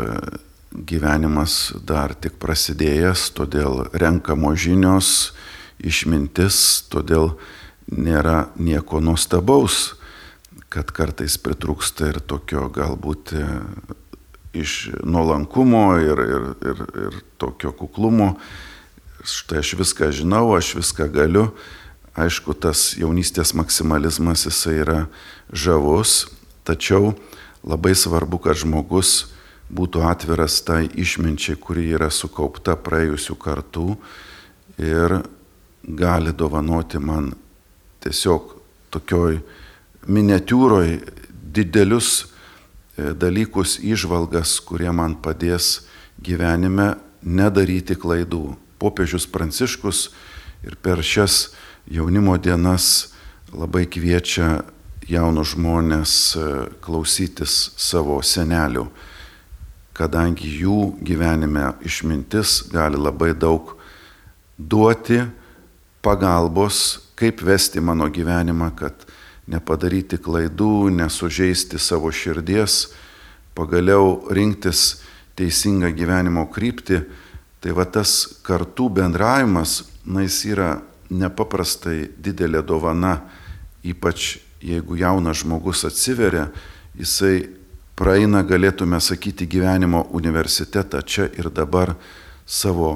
gyvenimas 0.72 1.72
dar 1.88 2.14
tik 2.16 2.38
prasidėjęs, 2.42 3.30
todėl 3.36 3.86
renkamo 3.92 4.54
žinios, 4.56 5.32
išmintis, 5.80 6.88
todėl 6.92 7.34
nėra 7.92 8.52
nieko 8.60 9.02
nuostabaus, 9.04 9.96
kad 10.72 10.92
kartais 10.96 11.36
pritrūksta 11.42 12.12
ir 12.14 12.22
tokio 12.24 12.70
galbūt 12.72 13.34
e, 13.36 13.48
iš 14.56 14.92
nuolankumo 15.04 15.86
ir, 16.00 16.24
ir, 16.24 16.48
ir, 16.72 16.84
ir 17.08 17.20
tokio 17.42 17.74
kuklumo. 17.76 18.36
Štai 19.28 19.60
aš 19.60 19.76
viską 19.80 20.12
žinau, 20.16 20.48
aš 20.56 20.76
viską 20.80 21.10
galiu. 21.12 21.50
Aišku, 22.12 22.54
tas 22.60 22.92
jaunystės 23.00 23.54
maksimalizmas 23.56 24.44
jisai 24.44 24.82
yra 24.84 24.98
žavus, 25.48 26.26
tačiau 26.68 27.14
labai 27.64 27.94
svarbu, 27.96 28.42
kad 28.44 28.60
žmogus 28.60 29.32
būtų 29.72 30.04
atviras 30.04 30.60
tai 30.68 30.90
išminčiai, 30.92 31.56
kuri 31.56 31.88
yra 31.96 32.10
sukaupta 32.12 32.76
praėjusių 32.76 33.38
kartų 33.40 33.86
ir 34.82 35.22
gali 35.88 36.34
dovanoti 36.36 37.00
man 37.00 37.32
tiesiog 38.04 38.58
tokioj 38.92 39.40
miniatūroj 40.12 40.98
didelius 41.32 42.12
e, 42.98 43.14
dalykus, 43.16 43.78
išvalgas, 43.80 44.58
kurie 44.66 44.92
man 44.92 45.16
padės 45.16 45.86
gyvenime 46.22 46.96
nedaryti 47.24 47.96
klaidų. 47.96 48.58
Popiežius 48.82 49.28
Pranciškus 49.30 50.10
ir 50.66 50.76
per 50.82 51.04
šias 51.06 51.52
jaunimo 51.92 52.38
dienas 52.38 53.12
labai 53.52 53.84
kviečia 53.92 54.62
jaunus 55.12 55.52
žmonės 55.58 56.12
e, 56.40 56.44
klausytis 56.80 57.74
savo 57.76 58.22
senelių, 58.24 58.86
kadangi 59.98 60.48
jų 60.62 60.78
gyvenime 61.04 61.74
išmintis 61.84 62.62
gali 62.72 63.00
labai 63.00 63.34
daug 63.36 63.74
duoti 64.56 65.20
pagalbos, 66.02 67.02
kaip 67.20 67.44
vesti 67.44 67.84
mano 67.84 68.08
gyvenimą, 68.08 68.72
kad 68.80 69.04
nepadaryti 69.52 70.16
klaidų, 70.22 70.94
nesužeisti 70.96 71.80
savo 71.80 72.12
širdies, 72.14 72.94
pagaliau 73.58 74.30
rinktis 74.32 75.02
teisingą 75.36 75.92
gyvenimo 75.98 76.48
kryptį. 76.54 77.02
Tai 77.62 77.76
va 77.78 77.84
tas 77.86 78.40
kartų 78.48 78.88
bendravimas, 78.96 79.84
na 80.08 80.24
jis 80.24 80.40
yra 80.56 80.70
nepaprastai 81.12 82.10
didelė 82.18 82.64
dovana, 82.66 83.18
ypač 83.84 84.38
jeigu 84.62 84.98
jaunas 85.00 85.42
žmogus 85.42 85.84
atsiveria, 85.90 86.48
jisai 86.98 87.50
praeina, 88.00 88.44
galėtume 88.48 89.00
sakyti, 89.02 89.50
gyvenimo 89.50 90.06
universitetą 90.16 91.02
čia 91.06 91.28
ir 91.38 91.52
dabar 91.54 91.96
savo 92.46 92.94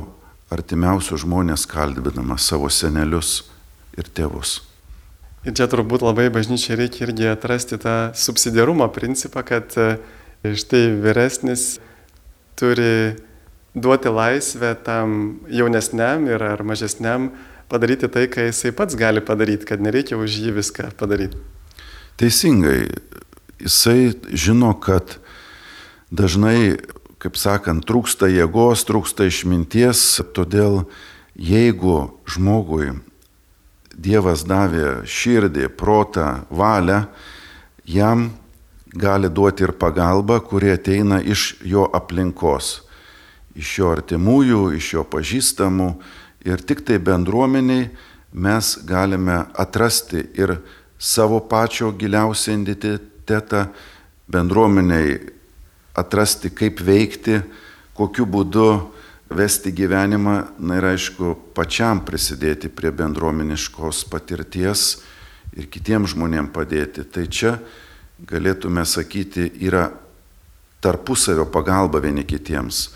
artimiausius 0.53 1.25
žmonės 1.25 1.65
kalbinamas, 1.69 2.45
savo 2.45 2.69
senelius 2.69 3.43
ir 3.98 4.07
tėvus. 4.13 4.62
Ir 5.45 5.53
čia 5.53 5.67
turbūt 5.69 6.01
labai 6.01 6.31
bažnyčiai 6.34 6.77
reikia 6.79 7.05
irgi 7.05 7.27
atrasti 7.29 7.77
tą 7.81 8.15
subsidiarumo 8.17 8.88
principą, 8.93 9.43
kad 9.45 9.75
e, 9.77 9.98
štai 10.57 10.88
vyresnis 11.03 11.75
turi 12.57 13.13
duoti 13.75 14.10
laisvę 14.10 14.74
tam 14.86 15.38
jaunesniam 15.51 16.25
ir 16.31 16.41
ar 16.41 16.63
mažesniam 16.65 17.29
padaryti 17.72 18.10
tai, 18.12 18.27
ką 18.31 18.50
jisai 18.50 18.74
pats 18.75 18.98
gali 19.00 19.24
padaryti, 19.25 19.67
kad 19.67 19.81
nereikia 19.81 20.19
už 20.19 20.39
jį 20.43 20.55
viską 20.60 20.91
padaryti. 21.00 21.39
Teisingai, 22.19 22.88
jisai 23.60 24.13
žino, 24.31 24.72
kad 24.79 25.17
dažnai, 26.13 26.77
kaip 27.19 27.39
sakant, 27.39 27.84
trūksta 27.88 28.29
jėgos, 28.31 28.86
trūksta 28.88 29.27
išminties, 29.27 30.22
todėl 30.36 30.86
jeigu 31.36 32.15
žmogui 32.29 32.93
Dievas 33.95 34.41
davė 34.43 35.05
širdį, 35.07 35.69
protą, 35.79 36.43
valią, 36.51 37.05
jam 37.88 38.25
gali 38.91 39.29
duoti 39.31 39.63
ir 39.63 39.72
pagalbą, 39.79 40.41
kurie 40.43 40.74
ateina 40.75 41.22
iš 41.24 41.53
jo 41.63 41.86
aplinkos, 41.95 42.81
iš 43.55 43.77
jo 43.79 43.93
artimųjų, 43.95 44.62
iš 44.75 44.89
jo 44.98 45.05
pažįstamų, 45.07 45.89
Ir 46.45 46.61
tik 46.61 46.83
tai 46.85 46.99
bendruomeniai 47.01 47.89
mes 48.35 48.75
galime 48.85 49.45
atrasti 49.57 50.21
ir 50.37 50.57
savo 50.99 51.39
pačio 51.49 51.91
giliausią 51.91 52.59
identitetą, 52.61 53.65
bendruomeniai 54.27 55.19
atrasti, 55.95 56.51
kaip 56.51 56.81
veikti, 56.85 57.39
kokiu 57.95 58.25
būdu 58.27 58.67
vesti 59.29 59.71
gyvenimą, 59.73 60.35
na 60.59 60.77
ir 60.79 60.89
aišku, 60.91 61.33
pačiam 61.55 62.03
prisidėti 62.05 62.69
prie 62.69 62.91
bendruomeniškos 62.93 64.05
patirties 64.11 64.85
ir 65.55 65.69
kitiems 65.71 66.13
žmonėms 66.13 66.53
padėti. 66.53 67.05
Tai 67.09 67.25
čia 67.25 67.55
galėtume 68.27 68.85
sakyti, 68.85 69.49
yra 69.65 69.87
tarpusavio 70.83 71.47
pagalba 71.49 72.01
vieni 72.03 72.25
kitiems. 72.27 72.89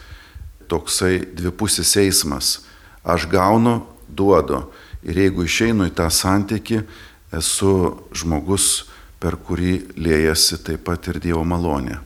Toksai 0.70 1.24
dvipusis 1.34 1.96
eismas. 1.98 2.69
Aš 3.04 3.28
gaunu, 3.32 3.82
duodu. 4.08 4.66
Ir 5.04 5.18
jeigu 5.24 5.46
išeinu 5.48 5.88
į 5.88 5.96
tą 5.96 6.10
santyki, 6.12 6.84
esu 7.32 7.96
žmogus, 8.12 8.90
per 9.20 9.36
kurį 9.40 9.96
liejasi 10.00 10.60
taip 10.64 10.86
pat 10.88 11.08
ir 11.12 11.20
Dievo 11.24 11.44
malonė. 11.48 12.00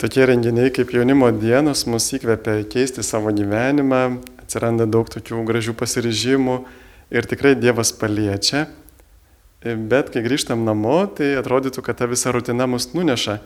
Tokie 0.00 0.24
renginiai 0.28 0.72
kaip 0.72 0.92
jaunimo 0.92 1.28
dienos 1.36 1.84
mus 1.88 2.08
įkvepia 2.16 2.62
keisti 2.68 3.04
savo 3.04 3.32
gyvenimą, 3.32 4.22
atsiranda 4.40 4.86
daug 4.88 5.08
tokių 5.12 5.44
gražių 5.48 5.74
pasiryžimų 5.76 6.56
ir 7.12 7.28
tikrai 7.28 7.52
Dievas 7.60 7.92
paliečia. 7.96 8.66
Bet 9.62 10.10
kai 10.10 10.24
grįžtam 10.24 10.64
namo, 10.66 11.04
tai 11.06 11.36
atrodytų, 11.38 11.84
kad 11.86 12.00
ta 12.00 12.08
visa 12.10 12.32
rutina 12.34 12.66
mus 12.66 12.88
nuneša 12.96 13.38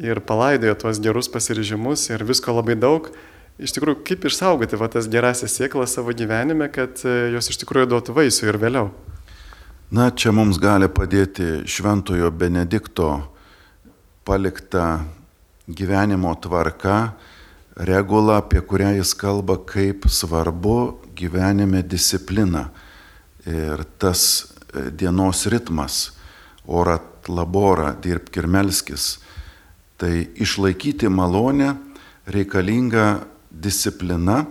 ir 0.00 0.20
palaidoja 0.24 0.74
tuos 0.74 0.98
gerus 1.04 1.28
pasiryžimus 1.30 2.08
ir 2.10 2.24
visko 2.26 2.56
labai 2.56 2.74
daug. 2.80 3.12
Iš 3.60 3.74
tikrųjų, 3.76 4.00
kaip 4.08 4.24
išsaugoti 4.28 4.78
va, 4.80 4.88
tas 4.92 5.08
gerasias 5.10 5.54
sėklas 5.58 5.94
savo 5.96 6.14
gyvenime, 6.16 6.70
kad 6.72 7.02
e, 7.04 7.32
jos 7.34 7.50
iš 7.52 7.60
tikrųjų 7.62 7.90
duotų 7.92 8.16
vaisių 8.16 8.48
ir 8.48 8.58
vėliau? 8.60 8.90
Na, 9.92 10.08
čia 10.10 10.32
mums 10.32 10.60
gali 10.62 10.88
padėti 10.88 11.66
Šventojo 11.68 12.30
Benedikto 12.32 13.10
palikta 14.24 15.02
gyvenimo 15.68 16.32
tvarka, 16.40 17.12
regula, 17.76 18.38
apie 18.40 18.62
kurią 18.64 18.94
jis 19.00 19.12
kalba, 19.18 19.58
kaip 19.60 20.06
svarbu 20.08 20.78
gyvenime 21.18 21.82
disciplina. 21.84 22.68
Ir 23.44 23.84
tas 24.00 24.22
e, 24.72 24.88
dienos 24.88 25.44
ritmas, 25.52 26.06
orat 26.64 27.28
labora, 27.28 27.92
dirbk 27.92 28.40
ir 28.40 28.48
melskis, 28.48 29.18
Tai 30.00 30.24
išlaikyti 30.34 31.08
malonę 31.12 31.74
reikalinga 32.24 33.20
disciplina, 33.50 34.44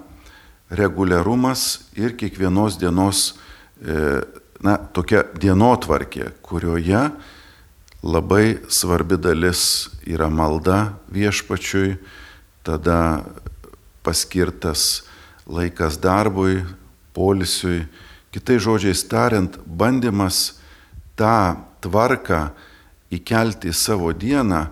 reguliarumas 0.69 1.89
ir 1.97 2.13
kiekvienos 2.17 2.77
dienos, 2.79 3.33
e, 3.81 4.21
na, 4.61 4.77
tokia 4.93 5.23
dienotvarkė, 5.39 6.31
kurioje 6.45 7.09
labai 8.03 8.59
svarbi 8.69 9.17
dalis 9.19 9.89
yra 10.07 10.29
malda 10.29 10.93
viešpačiui, 11.11 11.97
tada 12.63 13.25
paskirtas 14.03 15.03
laikas 15.49 15.97
darbui, 15.99 16.61
polisiui, 17.13 17.87
kitai 18.31 18.59
žodžiais 18.61 19.01
tariant, 19.09 19.57
bandymas 19.65 20.59
tą 21.17 21.57
tvarką 21.83 22.49
įkelti 23.11 23.71
į 23.71 23.75
savo 23.75 24.13
dieną, 24.13 24.67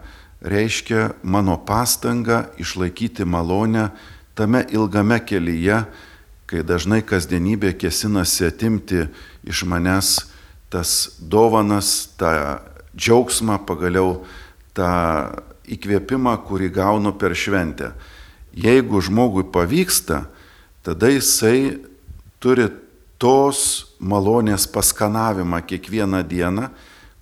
reiškia 0.45 1.17
mano 1.25 1.57
pastanga 1.65 2.45
išlaikyti 2.61 3.25
malonę 3.25 3.89
tame 4.37 4.63
ilgame 4.69 5.17
kelyje, 5.25 5.81
kai 6.47 6.63
dažnai 6.63 7.01
kasdienybė 7.03 7.73
kesinasi 7.75 8.45
atimti 8.47 9.07
iš 9.47 9.65
manęs 9.67 10.11
tas 10.69 11.17
dovanas, 11.19 12.11
tą 12.19 12.59
džiaugsmą, 12.95 13.59
pagaliau 13.67 14.21
tą 14.75 14.89
įkvėpimą, 15.67 16.35
kurį 16.47 16.69
gaunu 16.75 17.13
per 17.17 17.35
šventę. 17.35 17.91
Jeigu 18.57 19.01
žmogui 19.03 19.45
pavyksta, 19.53 20.25
tada 20.83 21.11
jisai 21.11 21.79
turi 22.39 22.67
tos 23.17 23.93
malonės 23.99 24.67
paskanavimą 24.71 25.61
kiekvieną 25.67 26.21
dieną, 26.27 26.69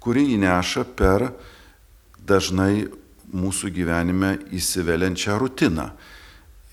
kurį 0.04 0.26
įneša 0.36 0.86
per 0.98 1.30
dažnai 2.26 2.86
mūsų 3.36 3.72
gyvenime 3.74 4.36
įsiveliančią 4.54 5.38
rutiną. 5.42 5.90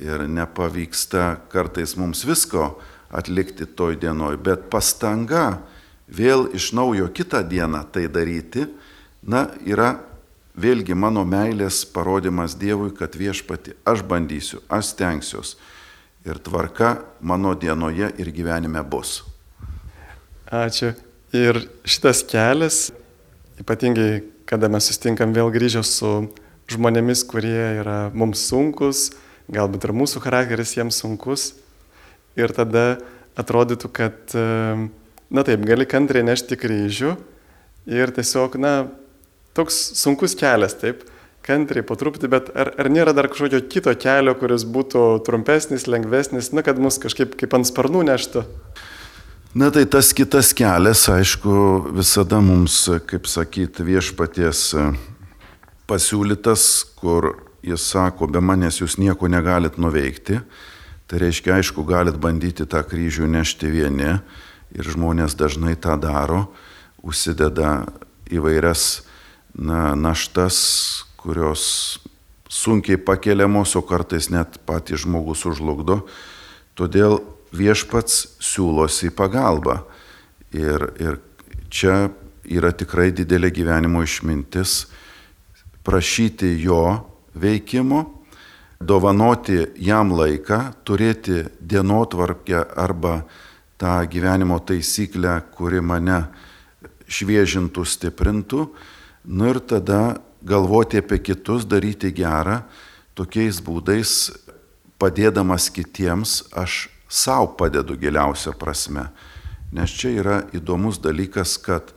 Ir 0.02 0.24
nepavyksta 0.26 1.36
kartais 1.52 1.94
mums 1.96 2.24
visko 2.26 2.80
atlikti 3.12 3.68
toj 3.68 4.00
dienoj, 4.02 4.38
bet 4.42 4.66
pastanga 4.72 5.60
vėl 6.10 6.48
iš 6.56 6.72
naujo 6.74 7.06
kitą 7.14 7.42
dieną 7.46 7.84
tai 7.92 8.08
daryti, 8.10 8.66
na, 9.22 9.46
yra 9.62 10.00
vėlgi 10.58 10.96
mano 10.98 11.22
meilės 11.24 11.84
parodimas 11.88 12.56
Dievui, 12.58 12.90
kad 12.96 13.14
viešpati 13.16 13.76
aš 13.88 14.02
bandysiu, 14.08 14.60
aš 14.68 14.92
stengsiuos 14.96 15.54
ir 16.26 16.38
tvarka 16.38 16.96
mano 17.20 17.54
dienoje 17.54 18.12
ir 18.18 18.32
gyvenime 18.34 18.82
bus. 18.82 19.22
Ačiū. 20.52 20.92
Ir 21.32 21.62
šitas 21.88 22.20
kelias, 22.28 22.90
ypatingai 23.56 24.20
kada 24.44 24.68
mes 24.68 24.84
sustinkam 24.84 25.32
vėl 25.32 25.48
grįžę 25.54 25.80
su 25.86 26.10
žmonėmis, 26.68 27.24
kurie 27.24 27.80
yra 27.80 28.10
mums 28.12 28.42
sunkus, 28.50 29.10
galbūt 29.50 29.88
ir 29.88 29.94
mūsų 29.96 30.22
charakteris 30.24 30.76
jiems 30.76 31.00
sunkus. 31.02 31.52
Ir 32.38 32.52
tada 32.56 32.98
atrodytų, 33.38 33.90
kad, 33.92 34.34
na 34.34 35.44
taip, 35.46 35.64
gali 35.68 35.86
kantriai 35.88 36.24
nešti 36.24 36.56
kryžių 36.60 37.16
ir 37.92 38.12
tiesiog, 38.14 38.56
na, 38.60 38.72
toks 39.56 39.78
sunkus 39.98 40.36
kelias, 40.38 40.76
taip, 40.80 41.04
kantriai 41.44 41.84
po 41.86 41.96
truputį, 41.98 42.30
bet 42.30 42.50
ar, 42.54 42.72
ar 42.78 42.90
nėra 42.92 43.14
dar 43.16 43.28
kažkokio 43.32 43.62
kito 43.72 43.92
kelio, 43.98 44.34
kuris 44.38 44.64
būtų 44.68 45.04
trumpesnis, 45.26 45.88
lengvesnis, 45.90 46.52
na, 46.54 46.64
kad 46.64 46.80
mus 46.80 47.00
kažkaip 47.02 47.34
kaip 47.40 47.56
ant 47.58 47.68
sparnų 47.68 48.06
neštų? 48.12 48.46
Na 49.58 49.68
tai 49.68 49.84
tas 49.84 50.14
kitas 50.16 50.54
kelias, 50.56 51.04
aišku, 51.12 51.54
visada 51.98 52.38
mums, 52.40 52.86
kaip 53.08 53.26
sakyti, 53.28 53.84
viešpaties 53.84 54.70
pasiūlytas, 55.90 56.68
kur 56.96 57.34
jis 57.62 57.84
sako, 57.92 58.26
be 58.26 58.42
manęs 58.42 58.80
jūs 58.82 58.98
nieko 58.98 59.30
negalit 59.30 59.78
nuveikti. 59.78 60.40
Tai 61.06 61.20
reiškia, 61.20 61.58
aišku, 61.60 61.84
galit 61.86 62.16
bandyti 62.20 62.66
tą 62.66 62.82
kryžių 62.88 63.28
nešti 63.30 63.70
vieni 63.70 64.14
ir 64.72 64.88
žmonės 64.88 65.36
dažnai 65.36 65.74
tą 65.76 65.98
daro, 66.00 66.46
užsideda 67.04 67.82
įvairias 68.32 69.02
na, 69.52 69.92
naštas, 69.98 71.04
kurios 71.20 72.00
sunkiai 72.48 72.96
pakeliamos, 72.96 73.76
o 73.76 73.82
kartais 73.84 74.30
net 74.32 74.56
patį 74.66 75.02
žmogus 75.04 75.44
užlugdo. 75.48 76.02
Todėl 76.78 77.20
viešpats 77.52 78.38
siūlosi 78.40 79.10
į 79.10 79.16
pagalbą. 79.16 79.82
Ir, 80.56 80.88
ir 81.00 81.20
čia 81.72 82.08
yra 82.48 82.72
tikrai 82.76 83.10
didelė 83.12 83.52
gyvenimo 83.52 84.02
išmintis 84.04 84.86
prašyti 85.84 86.54
jo 86.62 87.11
veikimo, 87.34 88.04
dovanoti 88.80 89.58
jam 89.78 90.12
laiką, 90.16 90.60
turėti 90.84 91.44
dienotvarkę 91.60 92.64
arba 92.76 93.22
tą 93.78 94.02
gyvenimo 94.10 94.58
taisyklę, 94.60 95.40
kuri 95.54 95.80
mane 95.82 96.26
šviežintų, 97.10 97.84
stiprintų, 97.86 98.66
nu 99.24 99.50
ir 99.50 99.60
tada 99.60 100.18
galvoti 100.42 101.00
apie 101.02 101.18
kitus, 101.22 101.66
daryti 101.68 102.12
gerą, 102.14 102.62
tokiais 103.14 103.60
būdais 103.62 104.32
padėdamas 105.02 105.68
kitiems, 105.74 106.42
aš 106.54 106.88
savo 107.10 107.52
padedu 107.58 107.96
giliausia 107.98 108.54
prasme. 108.56 109.08
Nes 109.72 109.90
čia 109.90 110.12
yra 110.20 110.38
įdomus 110.54 111.00
dalykas, 111.02 111.56
kad 111.58 111.92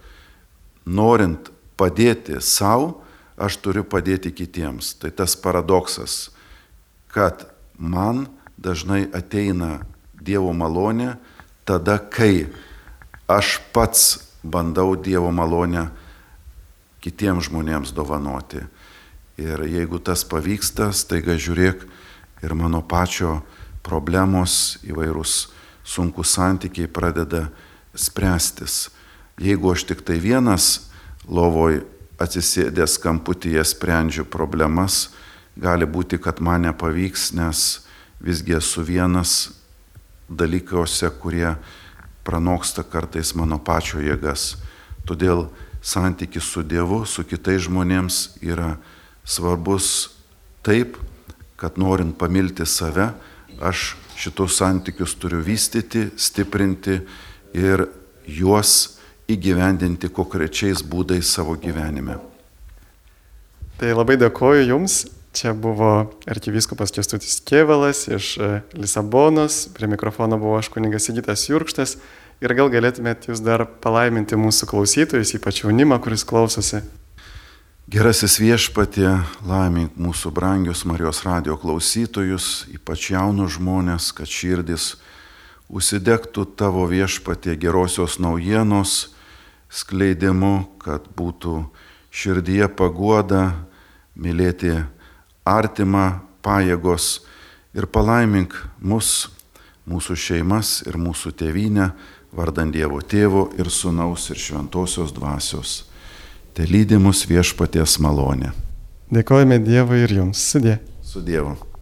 norint 0.85 1.51
padėti 1.77 2.39
savo, 2.41 3.04
aš 3.37 3.59
turiu 3.59 3.83
padėti 3.87 4.31
kitiems. 4.31 4.95
Tai 4.99 5.11
tas 5.11 5.35
paradoksas, 5.35 6.31
kad 7.11 7.47
man 7.77 8.27
dažnai 8.57 9.05
ateina 9.13 9.83
Dievo 10.25 10.55
malonė 10.57 11.19
tada, 11.67 11.99
kai 11.99 12.47
aš 13.29 13.59
pats 13.75 14.33
bandau 14.41 14.95
Dievo 14.97 15.29
malonę 15.29 15.89
kitiems 17.03 17.49
žmonėms 17.49 17.93
dovanoti. 17.93 18.63
Ir 19.37 19.61
jeigu 19.67 19.99
tas 19.99 20.23
pavyksta, 20.25 20.89
staiga 20.95 21.35
žiūrėk 21.35 21.83
ir 22.45 22.55
mano 22.57 22.81
pačio 22.81 23.43
problemos, 23.85 24.79
įvairūs 24.87 25.51
sunkus 25.85 26.33
santykiai 26.37 26.89
pradeda 26.89 27.49
spręstis. 27.93 28.89
Jeigu 29.37 29.73
aš 29.75 29.85
tik 29.91 30.01
tai 30.07 30.17
vienas 30.23 30.87
lovoj 31.27 31.83
atsisėdęs 32.21 32.97
kamputyje 33.03 33.63
sprendžiu 33.65 34.25
problemas, 34.25 35.09
gali 35.55 35.87
būti, 35.87 36.19
kad 36.19 36.41
man 36.43 36.67
nepavyks, 36.67 37.33
nes 37.35 37.85
visgi 38.23 38.55
esu 38.57 38.83
vienas 38.83 39.51
dalykiuose, 40.29 41.09
kurie 41.21 41.55
pranoksta 42.25 42.83
kartais 42.83 43.35
mano 43.37 43.59
pačio 43.59 44.01
jėgas. 44.01 44.55
Todėl 45.05 45.45
santykis 45.85 46.47
su 46.49 46.63
Dievu, 46.65 47.03
su 47.05 47.23
kitais 47.27 47.67
žmonėms 47.67 48.39
yra 48.41 48.75
svarbus 49.25 50.09
taip, 50.65 50.97
kad 51.55 51.77
norint 51.77 52.17
pamilti 52.17 52.65
save, 52.65 53.11
aš 53.61 53.93
šitos 54.17 54.57
santykius 54.57 55.13
turiu 55.19 55.43
vystyti, 55.45 56.09
stiprinti 56.17 56.99
ir 57.53 57.85
juos 58.25 58.94
įgyvendinti 59.31 60.09
konkrečiais 60.13 60.83
būdais 60.85 61.29
savo 61.37 61.55
gyvenime. 61.59 62.19
Tai 63.79 63.91
labai 63.91 64.17
dėkoju 64.21 64.67
Jums. 64.69 65.05
Čia 65.35 65.51
buvo 65.51 66.13
arkivyskupas 66.31 66.93
Kestutis 66.95 67.41
Kievalas 67.43 68.05
iš 68.07 68.37
e, 68.39 68.51
Lisabonos, 68.79 69.65
prie 69.75 69.89
mikrofono 69.91 70.37
buvo 70.39 70.55
aš 70.55 70.69
kuningas 70.71 71.09
Sigitas 71.09 71.43
Jurkštas 71.49 71.97
ir 72.39 72.53
gal 72.55 72.71
galėtumėt 72.71 73.27
Jūs 73.27 73.41
dar 73.43 73.65
palaiminti 73.83 74.39
mūsų 74.39 74.69
klausytojus, 74.71 75.33
ypač 75.35 75.65
jaunimą, 75.65 75.99
kuris 76.03 76.23
klausosi. 76.23 76.85
Gerasis 77.91 78.39
viešpatė, 78.39 79.09
laimink 79.45 79.99
mūsų 79.99 80.31
brangius 80.33 80.85
Marijos 80.87 81.19
radio 81.27 81.53
klausytojus, 81.59 82.69
ypač 82.71 83.11
jaunus 83.11 83.59
žmonės, 83.59 84.13
kad 84.15 84.31
širdis 84.31 84.95
užsidegtų 85.67 86.47
tavo 86.55 86.87
viešpatė 86.87 87.57
gerosios 87.59 88.17
naujienos 88.23 89.14
skleidimu, 89.75 90.79
kad 90.79 91.07
būtų 91.17 91.65
širdyje 92.15 92.69
paguoda, 92.77 93.65
mylėti 94.15 94.73
artimą 95.45 96.21
pajėgos 96.45 97.25
ir 97.75 97.87
palaimink 97.91 98.55
mus, 98.79 99.27
mūsų 99.85 100.15
šeimas 100.17 100.79
ir 100.87 100.97
mūsų 101.01 101.35
tėvynę, 101.41 101.91
vardant 102.35 102.73
Dievo 102.75 103.01
tėvo 103.03 103.49
ir 103.59 103.69
sunaus 103.71 104.29
ir 104.31 104.39
šventosios 104.41 105.13
dvasios. 105.15 105.83
Te 106.55 106.63
lydimus 106.67 107.25
viešpaties 107.27 107.99
malonė. 107.99 108.53
Dėkojame 109.11 109.59
Dievui 109.61 110.05
ir 110.07 110.19
Jums. 110.21 110.41
Sudė. 110.55 110.79
Su 111.03 111.21
Dievu. 111.21 111.74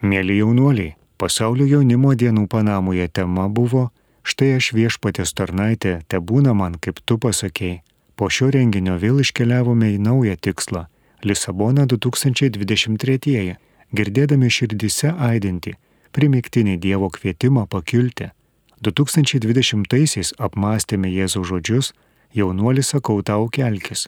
Mėly 0.00 0.38
jaunuoliai, 0.38 0.96
pasaulio 1.20 1.68
jaunimo 1.68 2.16
dienų 2.16 2.48
Panamoje 2.48 3.04
tema 3.12 3.52
buvo 3.52 3.92
Štai 4.24 4.56
aš 4.56 4.72
viešpatės 4.78 5.36
tarnaitė, 5.36 6.00
te 6.08 6.16
būna 6.16 6.56
man, 6.56 6.80
kaip 6.80 7.04
tu 7.04 7.20
pasakėjai. 7.20 7.84
Po 8.16 8.32
šio 8.32 8.48
renginio 8.56 8.96
vėl 8.96 9.20
iškeliavome 9.20 9.92
į 9.98 10.00
naują 10.08 10.40
tikslą- 10.40 10.88
Lisaboną 11.28 11.84
2023, 11.92 13.60
girdėdami 13.92 14.48
širdise 14.48 15.12
aidinti, 15.12 15.76
primiktinį 16.16 16.80
Dievo 16.80 17.12
kvietimą 17.12 17.68
pakilti 17.68 18.32
2020-aisiais 18.80 20.32
apmastėme 20.40 21.10
Jėzaus 21.12 21.50
žodžius, 21.50 21.90
jaunuolis 22.32 22.94
sakau 22.94 23.20
tau 23.20 23.48
kelkis. 23.52 24.06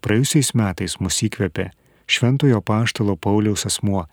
Praėjusiais 0.00 0.54
metais 0.56 0.96
mus 1.04 1.20
įkvėpė 1.26 1.68
Šventojo 2.08 2.62
Paštalo 2.64 3.16
Pauliaus 3.20 3.66
asmuo, 3.68 4.06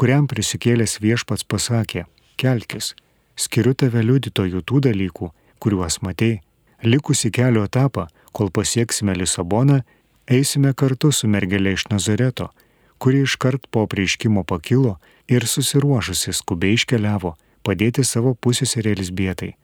kuriam 0.00 0.24
prisikėlęs 0.30 0.96
viešpats 1.02 1.44
pasakė, 1.44 2.06
kelkis, 2.40 2.94
skiriu 3.36 3.74
tave 3.76 4.00
liudytojų 4.06 4.64
tų 4.64 4.80
dalykų, 4.88 5.30
kuriuos 5.60 6.00
matei. 6.00 6.40
Likusi 6.80 7.28
kelio 7.34 7.66
etapą, 7.68 8.06
kol 8.32 8.48
pasieksime 8.48 9.12
Lisaboną, 9.18 9.82
eisime 10.24 10.72
kartu 10.72 11.12
su 11.12 11.28
mergelė 11.28 11.74
iš 11.76 11.88
Nazareto, 11.92 12.48
kuri 12.96 13.26
iškart 13.28 13.68
po 13.68 13.84
prieiškimo 13.90 14.44
pakilo 14.48 14.96
ir 15.28 15.44
susiruošusi 15.44 16.32
skubiai 16.32 16.78
iškeliavo 16.78 17.34
padėti 17.64 18.04
savo 18.04 18.34
pusėserė 18.34 18.94
Elisbietai. 18.96 19.54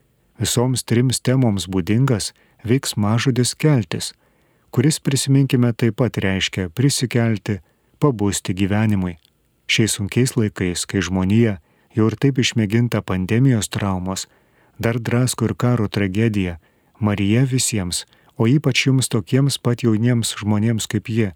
Visoms 0.41 0.85
trims 0.89 1.21
temoms 1.21 1.69
būdingas 1.69 2.33
veiksmažodis 2.65 3.55
keltis, 3.55 4.13
kuris 4.73 5.01
prisiminkime 5.01 5.73
taip 5.73 5.99
pat 6.01 6.17
reiškia 6.17 6.71
prisikelti, 6.73 7.61
pabusti 8.01 8.55
gyvenimui. 8.57 9.19
Šiais 9.71 9.99
sunkiais 9.99 10.35
laikais, 10.37 10.87
kai 10.89 11.03
žmonija 11.05 11.59
jau 11.97 12.07
ir 12.09 12.17
taip 12.17 12.41
išmėginta 12.41 13.03
pandemijos 13.07 13.69
traumos, 13.69 14.27
dar 14.79 14.99
drasko 14.99 15.51
ir 15.51 15.55
karo 15.55 15.89
tragedija, 15.89 16.59
Marija 17.01 17.45
visiems, 17.49 18.05
o 18.37 18.49
ypač 18.49 18.87
jums 18.87 19.09
tokiems 19.13 19.59
pat 19.61 19.85
jauniems 19.85 20.35
žmonėms 20.41 20.89
kaip 20.91 21.09
jie, 21.13 21.31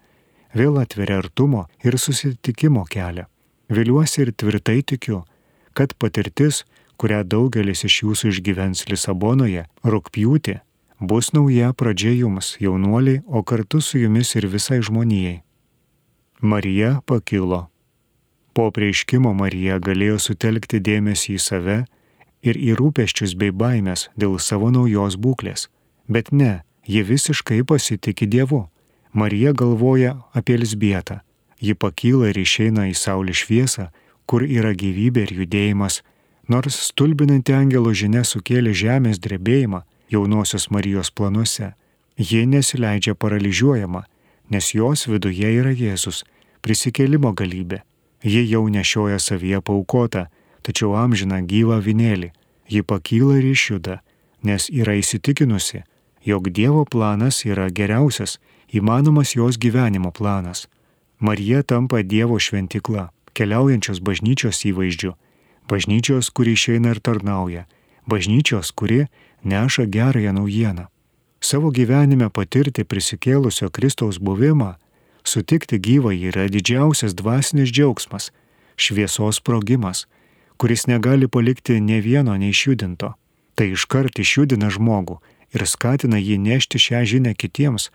vėl 0.56 0.80
atveria 0.80 1.20
artumo 1.22 1.66
ir 1.84 1.98
susitikimo 2.00 2.84
kelią. 2.88 3.26
Viliuosi 3.72 4.22
ir 4.24 4.32
tvirtai 4.32 4.82
tikiu, 4.84 5.22
kad 5.74 5.94
patirtis, 5.98 6.62
kurią 6.96 7.24
daugelis 7.26 7.84
iš 7.88 8.02
jūsų 8.04 8.30
išgyvens 8.32 8.86
Lisabonoje, 8.90 9.66
rūpjūti, 9.82 10.60
bus 11.00 11.32
nauja 11.34 11.72
pradžia 11.74 12.14
jums, 12.14 12.54
jaunuoliai, 12.62 13.22
o 13.26 13.42
kartu 13.42 13.80
su 13.80 13.98
jumis 13.98 14.34
ir 14.38 14.46
visai 14.48 14.80
žmonijai. 14.82 15.42
Marija 16.40 17.00
pakilo. 17.06 17.68
Po 18.54 18.70
prieiškimo 18.70 19.32
Marija 19.34 19.80
galėjo 19.82 20.18
sutelkti 20.22 20.78
dėmesį 20.78 21.34
į 21.34 21.40
save 21.42 21.78
ir 22.44 22.58
į 22.60 22.76
rūpeščius 22.78 23.34
bei 23.40 23.50
baimės 23.50 24.10
dėl 24.20 24.36
savo 24.38 24.70
naujos 24.70 25.16
būklės. 25.18 25.68
Bet 26.06 26.30
ne, 26.30 26.62
ji 26.86 27.02
visiškai 27.02 27.64
pasitikė 27.66 28.28
Dievu. 28.30 28.68
Marija 29.12 29.52
galvoja 29.52 30.18
apie 30.32 30.58
Lisbietą. 30.60 31.22
Ji 31.58 31.74
pakyla 31.74 32.30
ir 32.30 32.38
išeina 32.38 32.86
į 32.90 32.94
saulės 32.98 33.42
šviesą 33.42 33.88
kur 34.26 34.44
yra 34.44 34.72
gyvybė 34.72 35.26
ir 35.26 35.32
judėjimas, 35.40 36.02
nors 36.48 36.76
stulbinanti 36.88 37.54
angelo 37.56 37.92
žinia 37.92 38.24
sukėlė 38.24 38.74
žemės 38.76 39.20
drebėjimą 39.20 39.82
jaunosios 40.12 40.70
Marijos 40.70 41.10
planuose, 41.10 41.72
ji 42.16 42.44
nesileidžia 42.46 43.14
paralyžiuojama, 43.14 44.04
nes 44.50 44.74
jos 44.74 45.06
viduje 45.08 45.50
yra 45.60 45.72
Jėzus, 45.72 46.24
prisikėlimo 46.62 47.34
galybė. 47.36 47.82
Ji 48.24 48.44
jau 48.48 48.64
nešioja 48.72 49.18
savyje 49.20 49.60
paukotą, 49.60 50.28
tačiau 50.64 50.94
amžina 50.96 51.42
gyvą 51.44 51.80
vinėlį. 51.84 52.30
Ji 52.68 52.80
pakyla 52.82 53.40
ir 53.40 53.50
išjuda, 53.52 53.98
nes 54.42 54.70
yra 54.72 54.94
įsitikinusi, 54.96 55.82
jog 56.24 56.48
Dievo 56.48 56.86
planas 56.88 57.42
yra 57.44 57.68
geriausias, 57.68 58.38
įmanomas 58.72 59.34
jos 59.36 59.60
gyvenimo 59.60 60.12
planas. 60.12 60.64
Marija 61.20 61.62
tampa 61.62 62.00
Dievo 62.02 62.38
šventikla 62.40 63.10
keliaujančios 63.34 64.00
bažnyčios 64.00 64.62
įvaizdžiu, 64.70 65.14
bažnyčios, 65.68 66.30
kuri 66.30 66.54
išeina 66.54 66.94
ir 66.94 67.00
tarnauja, 67.00 67.66
bažnyčios, 68.06 68.72
kuri 68.72 69.06
neša 69.44 69.84
gerąją 69.84 70.32
naujieną. 70.32 70.86
Savo 71.40 71.68
gyvenime 71.70 72.30
patirti 72.30 72.84
prisikėlusio 72.88 73.68
Kristaus 73.68 74.16
buvimą, 74.18 74.74
sutikti 75.24 75.76
gyvą 75.76 76.14
yra 76.30 76.48
didžiausias 76.48 77.12
dvasinis 77.14 77.68
džiaugsmas, 77.68 78.30
šviesos 78.76 79.40
sprogimas, 79.40 80.06
kuris 80.56 80.86
negali 80.86 81.28
palikti 81.28 81.80
ne 81.80 82.00
vieno 82.00 82.36
neišjudinto. 82.36 83.12
Tai 83.54 83.66
iškart 83.70 84.18
išjudina 84.18 84.70
žmogų 84.72 85.20
ir 85.54 85.66
skatina 85.68 86.18
jį 86.18 86.38
nešti 86.42 86.80
šią 86.80 87.04
žinę 87.10 87.34
kitiems, 87.38 87.90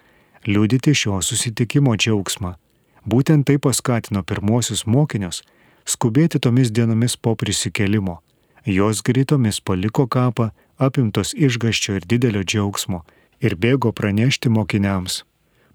liudyti 0.48 0.94
šio 0.96 1.22
susitikimo 1.22 1.96
džiaugsmą. 1.98 2.56
Būtent 3.06 3.48
tai 3.48 3.58
paskatino 3.58 4.24
pirmosius 4.24 4.86
mokinius 4.86 5.44
skubėti 5.86 6.40
tomis 6.40 6.72
dienomis 6.72 7.16
po 7.16 7.36
prisikelimo. 7.36 8.20
Jos 8.66 9.02
greitomis 9.02 9.62
paliko 9.62 10.06
kapą, 10.08 10.52
apimtos 10.78 11.34
išgaščio 11.34 11.96
ir 12.00 12.06
didelio 12.06 12.44
džiaugsmo, 12.44 13.04
ir 13.40 13.56
bėgo 13.56 13.92
pranešti 13.96 14.52
mokiniams. 14.52 15.24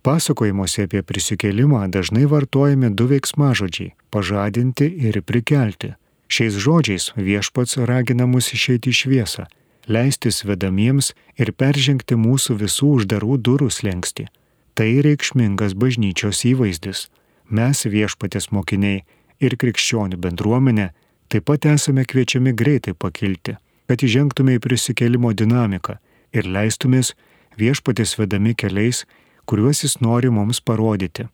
Pasakojimuose 0.04 0.84
apie 0.84 1.00
prisikelimą 1.02 1.86
dažnai 1.88 2.26
vartojami 2.28 2.90
du 2.92 3.06
veiksmažodžiai- 3.08 3.94
pažadinti 4.12 4.86
ir 5.08 5.22
prikelti. 5.22 5.94
Šiais 6.28 6.54
žodžiais 6.64 7.12
viešpats 7.16 7.76
ragina 7.88 8.26
mus 8.26 8.52
išeiti 8.52 8.90
į 8.92 8.98
šviesą, 9.00 9.44
leistis 9.88 10.44
vedamiems 10.44 11.12
ir 11.38 11.52
peržengti 11.52 12.14
mūsų 12.16 12.52
visų 12.62 12.88
uždarų 12.96 13.38
durų 13.38 13.70
slengsti. 13.70 14.26
Tai 14.74 14.90
reikšmingas 15.06 15.76
bažnyčios 15.78 16.40
įvaizdis. 16.50 17.08
Mes 17.46 17.84
viešpatės 17.86 18.50
mokiniai 18.50 19.04
ir 19.38 19.54
krikščionių 19.60 20.18
bendruomenė 20.18 20.88
taip 21.30 21.46
pat 21.50 21.68
esame 21.70 22.02
kviečiami 22.10 22.54
greitai 22.58 22.94
pakilti, 22.94 23.54
kad 23.86 24.02
įžengtume 24.02 24.56
į 24.56 24.62
prisikelimo 24.64 25.30
dinamiką 25.30 25.98
ir 26.34 26.48
leistumės 26.50 27.12
viešpatės 27.60 28.16
vedami 28.18 28.54
keliais, 28.58 29.04
kuriuos 29.46 29.84
jis 29.84 30.00
nori 30.00 30.32
mums 30.34 30.60
parodyti. 30.60 31.28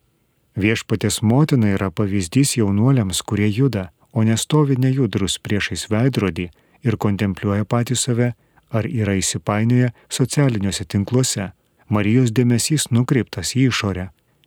Viešpatės 0.61 1.21
motina 1.23 1.71
yra 1.73 1.89
pavyzdys 1.89 2.57
jaunuoliams, 2.59 3.23
kurie 3.23 3.47
juda, 3.49 3.89
o 4.11 4.21
nestovi 4.27 4.75
nejudrus 4.75 5.39
priešais 5.39 5.87
veidrodį 5.89 6.49
ir 6.83 6.97
kontempliuoja 6.97 7.65
patį 7.65 7.95
save 7.95 8.33
ar 8.69 8.87
yra 8.87 9.15
įsipainioję 9.17 9.91
socialiniuose 10.09 10.85
tinkluose. 10.85 11.51
Marijos 11.91 12.31
dėmesys 12.31 12.87
nukreiptas 12.95 13.51
į 13.57 13.67
išorę. 13.67 14.05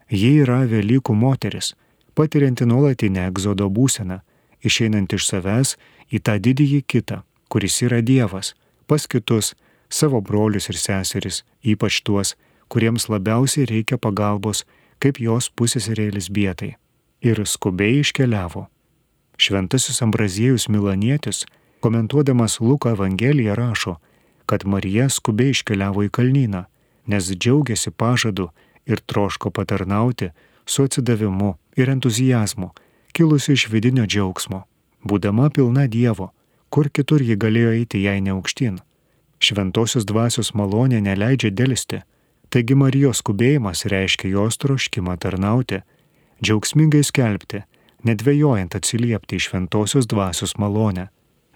Ji 0.08 0.30
yra 0.44 0.62
Velykų 0.68 1.12
moteris, 1.12 1.74
patirianti 2.16 2.64
nuolatinę 2.64 3.26
egzodo 3.28 3.68
būseną, 3.68 4.22
išeinant 4.64 5.12
iš 5.12 5.26
savęs 5.28 5.74
į 6.08 6.22
tą 6.24 6.38
didįjį 6.40 6.80
kitą, 6.88 7.20
kuris 7.52 7.82
yra 7.84 8.00
Dievas, 8.00 8.54
pas 8.88 9.04
kitus, 9.06 9.52
savo 9.92 10.20
brolius 10.24 10.70
ir 10.72 10.80
seseris, 10.80 11.42
ypač 11.60 12.00
tuos, 12.06 12.34
kuriems 12.72 13.10
labiausiai 13.12 13.68
reikia 13.68 14.00
pagalbos, 14.00 14.64
kaip 14.98 15.20
jos 15.20 15.50
pusėserėlis 15.52 16.30
bietai. 16.32 16.74
Ir 17.20 17.44
skubiai 17.44 18.00
iškeliavo. 18.00 18.68
Šventasis 19.36 20.00
Ambraziejus 20.04 20.68
Milanietis, 20.72 21.44
komentuodamas 21.84 22.60
Luko 22.60 22.92
Evangeliją, 22.94 23.56
rašo, 23.58 23.98
kad 24.46 24.64
Marija 24.64 25.10
skubiai 25.12 25.52
iškeliavo 25.52 26.06
į 26.06 26.12
kalnyną, 26.14 26.64
nes 27.06 27.30
džiaugiasi 27.30 27.90
pažadu 27.90 28.48
ir 28.86 29.00
troško 29.00 29.50
patarnauti 29.50 30.30
su 30.66 30.84
atsidavimu 30.84 31.54
ir 31.76 31.90
entuzijazmu, 31.90 32.70
kilusi 33.12 33.52
iš 33.52 33.68
vidinio 33.68 34.06
džiaugsmo. 34.06 34.64
Būdama 35.04 35.50
pilna 35.50 35.86
Dievo, 35.86 36.30
kur 36.70 36.88
kitur 36.88 37.22
ji 37.22 37.36
galėjo 37.36 37.72
eiti 37.76 38.02
jai 38.02 38.20
neaukštyn. 38.24 38.78
Šventosios 39.38 40.06
dvasios 40.08 40.54
malonė 40.56 41.02
neleidžia 41.04 41.50
dėlisti, 41.52 42.00
taigi 42.48 42.74
Marijos 42.74 43.20
skubėjimas 43.20 43.84
reiškia 43.92 44.30
jos 44.32 44.56
troškimą 44.62 45.18
tarnauti, 45.20 45.82
džiaugsmingai 46.40 47.02
skelbti, 47.04 47.64
nedvėjojant 48.08 48.76
atsiliepti 48.78 49.36
į 49.36 49.44
šventosios 49.48 50.08
dvasios 50.08 50.56
malonę. 50.60 51.10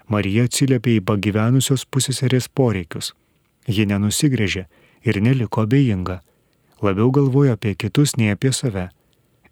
Marija 0.09 0.45
atsiliepė 0.49 0.97
į 0.97 1.05
pagyvenusios 1.05 1.85
pusėserės 1.85 2.49
poreikius. 2.49 3.13
Ji 3.69 3.85
nenusigrėžė 3.89 4.65
ir 5.03 5.21
neliko 5.21 5.63
abejinga, 5.65 6.19
labiau 6.81 7.11
galvojo 7.11 7.53
apie 7.53 7.75
kitus 7.75 8.15
nei 8.17 8.31
apie 8.35 8.51
save. 8.53 8.89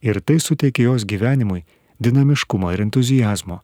Ir 0.01 0.21
tai 0.21 0.37
suteikė 0.39 0.87
jos 0.89 1.05
gyvenimui 1.09 1.65
dinamiškumo 1.99 2.71
ir 2.73 2.83
entuzijazmo. 2.85 3.61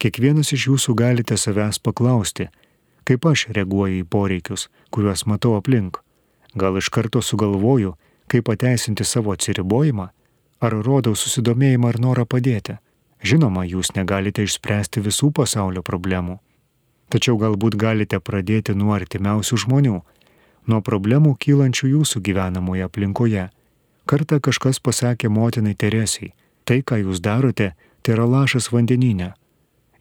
Kiekvienas 0.00 0.52
iš 0.56 0.66
jūsų 0.68 0.94
galite 0.96 1.36
savęs 1.36 1.80
paklausti, 1.80 2.48
kaip 3.04 3.26
aš 3.26 3.48
reaguoju 3.56 4.02
į 4.02 4.06
poreikius, 4.08 4.68
kuriuos 4.92 5.26
matau 5.28 5.56
aplink. 5.58 6.00
Gal 6.56 6.76
iš 6.80 6.88
karto 6.92 7.22
sugalvoju, 7.22 7.94
kaip 8.30 8.46
pateisinti 8.48 9.04
savo 9.04 9.34
atsiribojimą, 9.34 10.08
ar 10.60 10.76
rodau 10.86 11.16
susidomėjimą 11.16 11.90
ar 11.90 11.98
norą 12.00 12.24
padėti. 12.28 12.78
Žinoma, 13.24 13.66
jūs 13.68 13.92
negalite 13.96 14.44
išspręsti 14.44 15.02
visų 15.04 15.30
pasaulio 15.36 15.82
problemų. 15.84 16.38
Tačiau 17.12 17.36
galbūt 17.36 17.76
galite 17.76 18.20
pradėti 18.20 18.72
nuo 18.76 18.94
artimiausių 18.96 19.58
žmonių, 19.64 20.00
nuo 20.70 20.80
problemų 20.86 21.34
kylančių 21.42 21.90
jūsų 21.94 22.22
gyvenamoje 22.26 22.86
aplinkoje. 22.86 23.48
Kartą 24.10 24.40
kažkas 24.46 24.80
pasakė 24.82 25.28
motinai 25.28 25.74
Teresiai, 25.74 26.32
tai, 26.64 26.80
ką 26.86 27.02
jūs 27.02 27.20
darote, 27.22 27.72
tai 28.02 28.14
yra 28.16 28.26
lašas 28.26 28.70
vandeninė. 28.74 29.32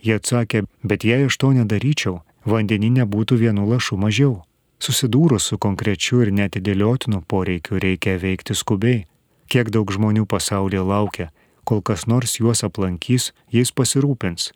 Jie 0.02 0.16
atsakė, 0.16 0.64
bet 0.84 1.04
jei 1.04 1.26
aš 1.28 1.38
to 1.42 1.52
nedaryčiau, 1.58 2.22
vandeninė 2.46 3.06
būtų 3.06 3.40
vienu 3.44 3.68
lašu 3.68 3.98
mažiau. 4.00 4.40
Susidūrus 4.80 5.50
su 5.52 5.58
konkrečiu 5.60 6.22
ir 6.24 6.32
netidėliotinu 6.32 7.20
poreikiu 7.28 7.82
reikia 7.84 8.16
veikti 8.22 8.56
skubiai. 8.56 9.04
Kiek 9.52 9.72
daug 9.76 9.92
žmonių 9.92 10.24
pasaulyje 10.30 10.86
laukia, 10.86 11.28
kol 11.68 11.82
kas 11.82 12.08
nors 12.08 12.38
juos 12.40 12.64
aplankys, 12.64 13.34
jais 13.52 13.74
pasirūpins. 13.76 14.54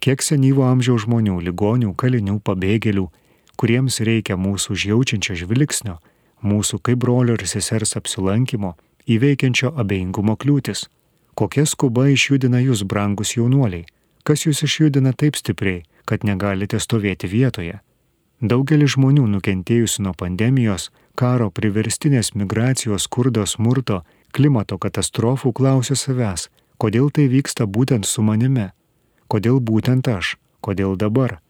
Kiek 0.00 0.22
senyvo 0.22 0.64
amžiaus 0.64 1.04
žmonių, 1.04 1.40
ligonių, 1.50 1.92
kalinių, 1.98 2.38
pabėgėlių, 2.46 3.08
kuriems 3.58 4.00
reikia 4.06 4.38
mūsų 4.38 4.76
užjaučiančio 4.76 5.36
žvilgsnio, 5.42 5.98
mūsų 6.42 6.80
kaip 6.86 7.02
brolio 7.02 7.34
ir 7.38 7.44
sesers 7.50 7.96
apsilankimo, 7.98 8.76
įveikiančio 9.10 9.74
abejingumo 9.76 10.36
kliūtis. 10.38 10.86
Kokia 11.38 11.66
skuba 11.66 12.08
išjudina 12.10 12.62
jūs, 12.62 12.84
brangus 12.86 13.36
jaunuoliai? 13.36 13.86
Kas 14.26 14.46
jūs 14.46 14.64
išjudina 14.66 15.12
taip 15.14 15.38
stipriai, 15.38 15.84
kad 16.04 16.24
negalite 16.26 16.80
stovėti 16.82 17.30
vietoje? 17.30 17.78
Daugelis 18.38 18.94
žmonių 18.94 19.24
nukentėjusių 19.34 20.04
nuo 20.06 20.14
pandemijos, 20.14 20.90
karo, 21.18 21.50
priverstinės 21.50 22.34
migracijos, 22.38 23.08
skurdo, 23.08 23.42
smurto 23.46 24.04
klimato 24.30 24.78
katastrofų 24.78 25.52
klausia 25.52 25.96
savęs, 25.98 26.46
kodėl 26.78 27.10
tai 27.10 27.26
vyksta 27.32 27.66
būtent 27.66 28.06
su 28.06 28.22
manimi, 28.22 28.68
kodėl 29.26 29.58
būtent 29.58 30.06
aš, 30.12 30.36
kodėl 30.60 30.94
dabar. 30.96 31.40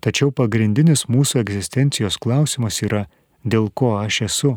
Tačiau 0.00 0.30
pagrindinis 0.30 1.08
mūsų 1.10 1.40
egzistencijos 1.42 2.18
klausimas 2.22 2.82
yra, 2.86 3.06
dėl 3.44 3.70
ko 3.74 3.96
aš 3.98 4.22
esu. 4.28 4.54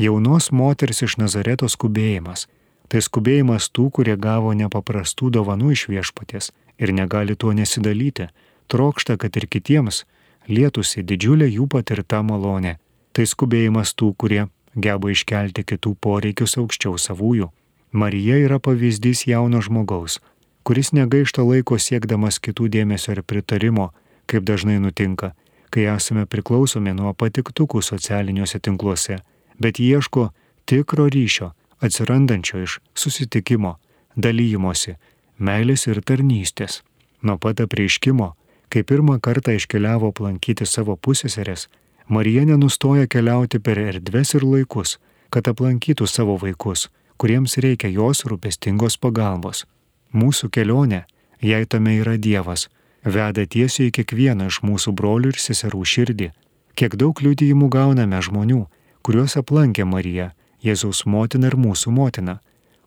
Jaunos 0.00 0.48
moters 0.52 1.02
iš 1.04 1.18
Nazareto 1.20 1.68
skubėjimas- 1.68 2.46
tai 2.88 3.00
skubėjimas 3.00 3.68
tų, 3.68 3.90
kurie 3.90 4.16
gavo 4.16 4.52
nepaprastų 4.52 5.30
dovanų 5.30 5.72
iš 5.72 5.86
viešpaties 5.88 6.50
ir 6.78 6.92
negali 6.92 7.36
tuo 7.36 7.52
nesidalyti, 7.52 8.28
trokšta, 8.68 9.18
kad 9.18 9.36
ir 9.36 9.46
kitiems 9.46 10.04
lietusi 10.48 11.02
didžiulė 11.02 11.48
jų 11.52 11.68
patirta 11.68 12.22
malonė. 12.22 12.76
Tai 13.12 13.24
skubėjimas 13.24 13.94
tų, 13.94 14.14
kurie 14.16 14.48
geba 14.76 15.10
iškelti 15.12 15.64
kitų 15.64 15.96
poreikius 16.00 16.56
aukščiau 16.56 16.96
savųjų. 16.96 17.50
Marija 17.92 18.36
yra 18.40 18.58
pavyzdys 18.58 19.26
jauno 19.28 19.60
žmogaus, 19.60 20.18
kuris 20.64 20.92
negaišta 20.96 21.44
laiko 21.44 21.76
siekdamas 21.76 22.38
kitų 22.40 22.70
dėmesio 22.72 23.12
ir 23.12 23.22
pritarimo, 23.22 23.92
kaip 24.26 24.44
dažnai 24.48 24.78
nutinka, 24.82 25.32
kai 25.72 25.86
esame 25.94 26.26
priklausomi 26.26 26.92
nuo 26.96 27.14
patiktukų 27.14 27.82
socialiniuose 27.82 28.60
tinkluose, 28.60 29.18
bet 29.60 29.80
ieško 29.80 30.30
tikro 30.68 31.08
ryšio, 31.08 31.52
atsirandančio 31.80 32.62
iš 32.62 32.78
susitikimo, 32.94 33.76
dalymosi, 34.16 34.96
meilės 35.38 35.86
ir 35.88 36.02
tarnystės. 36.06 36.82
Nuo 37.22 37.38
pat 37.38 37.62
apreiškimo, 37.64 38.32
kai 38.72 38.82
pirmą 38.82 39.18
kartą 39.22 39.54
iškeliavo 39.56 40.12
aplankyti 40.12 40.66
savo 40.66 40.96
pusėserės, 40.96 41.68
Marija 42.08 42.44
nenustoja 42.44 43.06
keliauti 43.06 43.60
per 43.62 43.78
erdves 43.78 44.34
ir 44.34 44.44
laikus, 44.44 44.98
kad 45.32 45.48
aplankytų 45.48 46.06
savo 46.10 46.36
vaikus, 46.36 46.88
kuriems 47.16 47.56
reikia 47.62 47.88
jos 47.92 48.24
rūpestingos 48.28 48.98
pagalbos. 49.00 49.64
Mūsų 50.12 50.50
kelionė, 50.52 51.04
jei 51.40 51.66
tame 51.66 51.94
yra 52.02 52.18
Dievas, 52.18 52.68
veda 53.04 53.46
tiesiai 53.46 53.90
į 53.90 53.94
kiekvieną 53.98 54.48
iš 54.50 54.62
mūsų 54.66 54.94
brolių 54.98 55.32
ir 55.32 55.40
seserų 55.42 55.82
širdį. 55.92 56.30
Kiek 56.78 56.96
daug 56.96 57.18
liudijimų 57.20 57.68
gauname 57.68 58.22
žmonių, 58.22 58.64
kuriuos 59.02 59.36
aplankė 59.36 59.84
Marija, 59.84 60.32
Jėzaus 60.62 61.04
motina 61.06 61.50
ir 61.50 61.56
mūsų 61.58 61.90
motina. 61.90 62.38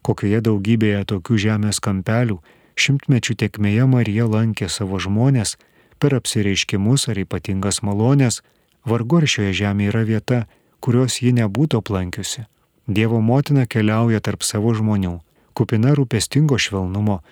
Kokioje 0.02 0.42
daugybėje 0.42 1.04
tokių 1.12 1.38
žemės 1.46 1.82
kampelių 1.84 2.40
šimtmečių 2.80 3.36
tekmėje 3.36 3.86
Marija 3.88 4.28
lankė 4.28 4.70
savo 4.70 5.00
žmonės 5.00 5.58
per 6.00 6.16
apsireiškimus 6.16 7.10
ar 7.12 7.20
ypatingas 7.20 7.82
malonės, 7.84 8.42
Vargu 8.86 9.18
ar 9.18 9.26
šioje 9.26 9.54
žemėje 9.66 9.90
yra 9.90 10.02
vieta, 10.06 10.40
kurios 10.80 11.18
ji 11.18 11.32
nebūtų 11.34 11.80
aplankiusi. 11.82 12.46
Dievo 12.86 13.18
motina 13.18 13.66
keliauja 13.66 14.22
tarp 14.22 14.46
savo 14.46 14.76
žmonių, 14.78 15.16
kupina 15.58 15.96
rūpestingo 15.98 16.60
švelnumo 16.62 17.24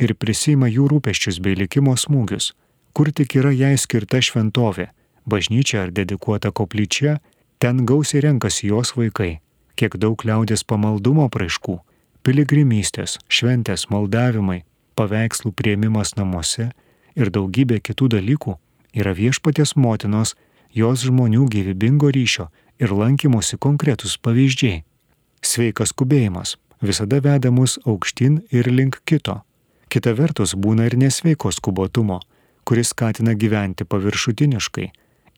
ir 0.00 0.14
prisima 0.16 0.68
jų 0.70 0.88
rūpeščius 0.94 1.40
bei 1.44 1.56
likimo 1.58 1.96
smūgius. 1.96 2.52
Kur 2.96 3.12
tik 3.14 3.36
yra 3.38 3.52
jai 3.54 3.76
skirta 3.78 4.20
šventovė, 4.24 4.90
bažnyčia 5.30 5.84
ar 5.84 5.92
dedikuota 5.94 6.50
koplyčia, 6.50 7.20
ten 7.62 7.84
gausiai 7.86 8.24
renkasi 8.24 8.70
jos 8.72 8.96
vaikai. 8.96 9.38
Kiek 9.78 9.96
daug 10.00 10.24
liaudės 10.26 10.64
pamaldumo 10.66 11.28
praaiškų, 11.32 11.78
piligrimystės, 12.26 13.18
šventės, 13.28 13.86
maldavimai, 13.92 14.64
paveikslų 14.98 15.52
prieimimas 15.56 16.16
namuose 16.18 16.70
ir 17.16 17.30
daugybė 17.32 17.80
kitų 17.80 18.10
dalykų 18.16 18.56
yra 19.00 19.14
viešpatės 19.16 19.76
motinos, 19.76 20.34
jos 20.74 21.06
žmonių 21.06 21.46
gyvybingo 21.50 22.10
ryšio 22.14 22.50
ir 22.82 22.92
lankymosi 22.94 23.58
konkretus 23.58 24.16
pavyzdžiai. 24.18 24.82
Sveikas 25.40 25.94
skubėjimas 25.94 26.56
visada 26.84 27.20
veda 27.24 27.50
mus 27.54 27.78
aukštyn 27.86 28.42
ir 28.50 28.68
link 28.68 29.00
kito. 29.04 29.40
Kita 29.90 30.12
vertus 30.14 30.54
būna 30.54 30.86
ir 30.86 30.94
nesveiko 30.94 31.50
skubotumo, 31.50 32.20
kuris 32.62 32.92
skatina 32.94 33.34
gyventi 33.34 33.82
paviršutiniškai, 33.82 34.86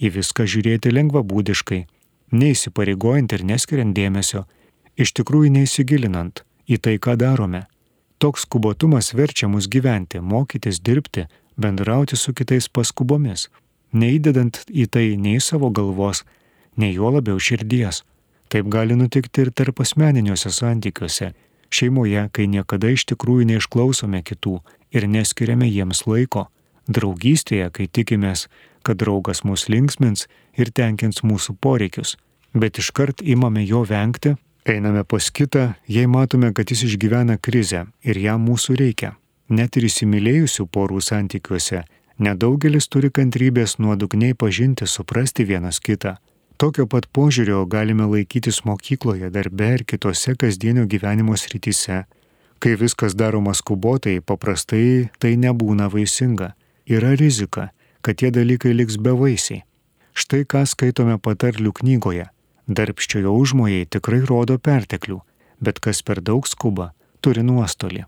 į 0.04 0.08
viską 0.16 0.44
žiūrėti 0.44 0.92
lengvabūdiškai, 0.92 1.78
neįsipareigojant 2.36 3.32
ir 3.32 3.44
neskiriant 3.48 3.96
dėmesio, 3.96 4.44
iš 4.96 5.14
tikrųjų 5.16 5.54
neįsigilinant 5.56 6.42
į 6.68 6.78
tai, 6.84 6.98
ką 7.00 7.16
darome. 7.20 7.64
Toks 8.20 8.44
skubotumas 8.46 9.12
verčia 9.16 9.48
mus 9.48 9.68
gyventi, 9.72 10.20
mokytis 10.20 10.82
dirbti, 10.84 11.26
bendrauti 11.56 12.16
su 12.16 12.34
kitais 12.36 12.68
paskubomis, 12.68 13.48
neįdedant 13.92 14.62
į 14.68 14.86
tai 14.92 15.06
nei 15.16 15.40
savo 15.40 15.70
galvos, 15.70 16.22
nei 16.76 16.92
jo 16.94 17.10
labiau 17.16 17.40
širdies. 17.40 18.02
Taip 18.52 18.68
gali 18.68 18.96
nutikti 19.00 19.46
ir 19.46 19.50
tarp 19.56 19.80
asmeniniuose 19.80 20.52
santykiuose, 20.52 21.32
šeimoje, 21.74 22.28
kai 22.32 22.46
niekada 22.50 22.92
iš 22.92 23.06
tikrųjų 23.12 23.48
neišklausome 23.52 24.22
kitų 24.22 24.58
ir 24.92 25.08
neskiriame 25.08 25.68
jiems 25.70 26.04
laiko, 26.06 26.46
draugystėje, 26.88 27.70
kai 27.72 27.88
tikimės, 27.88 28.48
kad 28.82 29.00
draugas 29.02 29.44
mus 29.44 29.68
linksmins 29.72 30.28
ir 30.58 30.70
tenkins 30.70 31.22
mūsų 31.22 31.56
poreikius, 31.60 32.16
bet 32.54 32.78
iškart 32.82 33.22
imame 33.22 33.64
jo 33.64 33.84
vengti 33.88 34.36
Einame 34.64 35.02
pas 35.04 35.30
kitą, 35.30 35.72
jei 35.88 36.06
matome, 36.06 36.52
kad 36.54 36.70
jis 36.70 36.84
išgyvena 36.86 37.34
krizę 37.42 37.86
ir 38.06 38.18
jam 38.22 38.44
mūsų 38.46 38.76
reikia. 38.78 39.16
Net 39.50 39.74
ir 39.76 39.88
įsimylėjusių 39.88 40.68
porų 40.70 41.00
santykiuose 41.02 41.82
nedaugelis 42.22 42.86
turi 42.86 43.10
kantrybės 43.10 43.80
nuodugniai 43.82 44.36
pažinti, 44.38 44.86
suprasti 44.86 45.44
vienas 45.48 45.80
kitą. 45.82 46.14
Tokio 46.62 46.84
pat 46.86 47.08
požiūrio 47.10 47.64
galime 47.66 48.04
laikytis 48.06 48.60
mokykloje, 48.62 49.32
darbe 49.34 49.70
ir 49.76 49.82
kitose 49.82 50.36
kasdienio 50.38 50.84
gyvenimo 50.86 51.34
srityse. 51.34 52.04
Kai 52.62 52.74
viskas 52.78 53.16
daroma 53.18 53.50
skubotai, 53.50 54.20
paprastai 54.22 55.08
tai 55.18 55.32
nebūna 55.42 55.88
vaisinga. 55.90 56.52
Yra 56.86 57.16
rizika, 57.18 57.72
kad 58.06 58.20
tie 58.22 58.30
dalykai 58.30 58.76
liks 58.78 59.00
bevaisiai. 59.02 59.64
Štai 60.14 60.44
ką 60.46 60.62
skaitome 60.70 61.18
patarlių 61.18 61.74
knygoje 61.80 62.28
Darbščiojo 62.70 63.32
užmojai 63.34 63.88
tikrai 63.90 64.20
rodo 64.28 64.54
perteklių, 64.58 65.18
bet 65.58 65.80
kas 65.82 66.02
per 66.06 66.22
daug 66.22 66.46
skuba, 66.46 66.92
turi 67.20 67.42
nuostolį. 67.42 68.04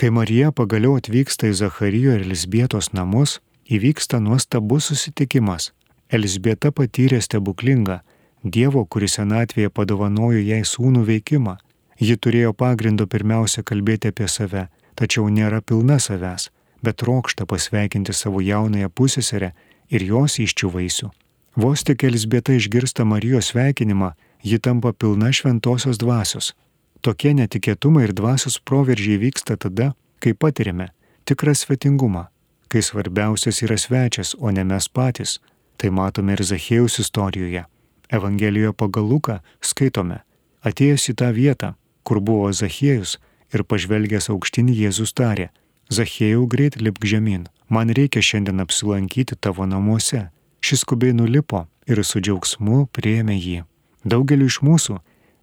Kai 0.00 0.08
Marija 0.08 0.48
pagaliau 0.48 0.96
atvyksta 0.96 1.50
į 1.52 1.58
Zacharijo 1.60 2.16
ir 2.16 2.24
Elisbietos 2.24 2.94
namus, 2.96 3.40
įvyksta 3.68 4.16
nuostabus 4.24 4.88
susitikimas. 4.88 5.74
Elisbieta 6.12 6.72
patyrė 6.76 7.22
stebuklingą 7.24 8.02
Dievo, 8.44 8.82
kuris 8.84 9.16
senatvėje 9.16 9.70
padovanojo 9.70 10.40
jai 10.42 10.60
sūnų 10.66 11.04
veikimą. 11.08 11.56
Ji 12.02 12.16
turėjo 12.18 12.52
pagrindo 12.52 13.06
pirmiausia 13.06 13.62
kalbėti 13.62 14.10
apie 14.10 14.26
save, 14.28 14.66
tačiau 14.98 15.28
nėra 15.30 15.60
pilna 15.62 16.00
savęs, 16.02 16.48
bet 16.82 16.98
trokšta 16.98 17.46
pasveikinti 17.46 18.12
savo 18.12 18.42
jaunąją 18.42 18.90
pusėserę 18.90 19.52
ir 19.88 20.04
jos 20.08 20.40
iščių 20.42 20.72
vaisių. 20.74 21.12
Vos 21.56 21.84
tik 21.86 22.04
Elisbieta 22.08 22.56
išgirsta 22.58 23.06
Marijos 23.06 23.52
sveikinimą, 23.52 24.12
ji 24.42 24.58
tampa 24.58 24.92
pilna 24.92 25.30
šventosios 25.32 26.00
dvasios. 26.02 26.52
Tokie 27.00 27.32
netikėtumai 27.38 28.08
ir 28.08 28.12
dvasios 28.12 28.58
proveržiai 28.58 29.20
vyksta 29.22 29.56
tada, 29.56 29.92
kai 30.18 30.34
patirime 30.34 30.90
tikrą 31.24 31.54
svetingumą, 31.54 32.26
kai 32.68 32.82
svarbiausias 32.82 33.62
yra 33.62 33.78
svečias, 33.78 34.34
o 34.38 34.50
ne 34.50 34.64
mes 34.64 34.88
patys. 34.88 35.38
Tai 35.76 35.90
matome 35.90 36.36
ir 36.36 36.44
Zachėjus 36.46 37.00
istorijoje. 37.02 37.64
Evangelijoje 38.12 38.72
pagal 38.76 39.08
Luką 39.08 39.38
skaitome, 39.64 40.20
atėjęs 40.62 41.08
į 41.12 41.14
tą 41.20 41.32
vietą, 41.32 41.74
kur 42.04 42.20
buvo 42.20 42.52
Zachėjus 42.52 43.16
ir 43.54 43.64
pažvelgęs 43.64 44.28
aukštin 44.32 44.68
Jėzus 44.68 45.14
tarė, 45.16 45.50
Zachėjau 45.92 46.46
greit 46.48 46.78
lipk 46.80 47.04
žemyn, 47.04 47.48
man 47.68 47.90
reikia 47.92 48.22
šiandien 48.24 48.62
apsilankyti 48.64 49.36
tavo 49.36 49.66
namuose. 49.66 50.28
Šis 50.62 50.84
skubiai 50.84 51.12
nulipo 51.12 51.66
ir 51.90 52.00
su 52.06 52.20
džiaugsmu 52.22 52.86
prieėmė 52.94 53.36
jį. 53.36 53.58
Daugeliu 54.04 54.46
iš 54.48 54.60
mūsų 54.62 55.00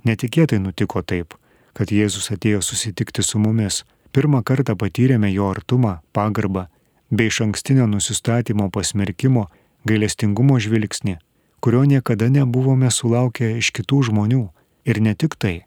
netikėtai 0.08 0.62
nutiko 0.64 1.04
taip, 1.04 1.36
kad 1.76 1.92
Jėzus 1.92 2.32
atėjo 2.34 2.62
susitikti 2.66 3.24
su 3.24 3.40
mumis. 3.42 3.84
Pirmą 4.16 4.42
kartą 4.42 4.74
patyrėme 4.80 5.30
jo 5.30 5.52
artumą, 5.54 6.00
pagarbą, 6.16 6.66
bei 7.12 7.30
iš 7.30 7.42
ankstinio 7.46 7.86
nusistatymo 7.88 8.70
pasmerkimo, 8.74 9.46
gailestingumo 9.86 10.60
žvilgsnį, 10.60 11.18
kurio 11.60 11.84
niekada 11.86 12.30
nebuvome 12.30 12.92
sulaukę 12.92 13.58
iš 13.60 13.72
kitų 13.76 14.10
žmonių. 14.10 14.48
Ir 14.90 15.02
ne 15.04 15.14
tik 15.14 15.36
tai. 15.36 15.66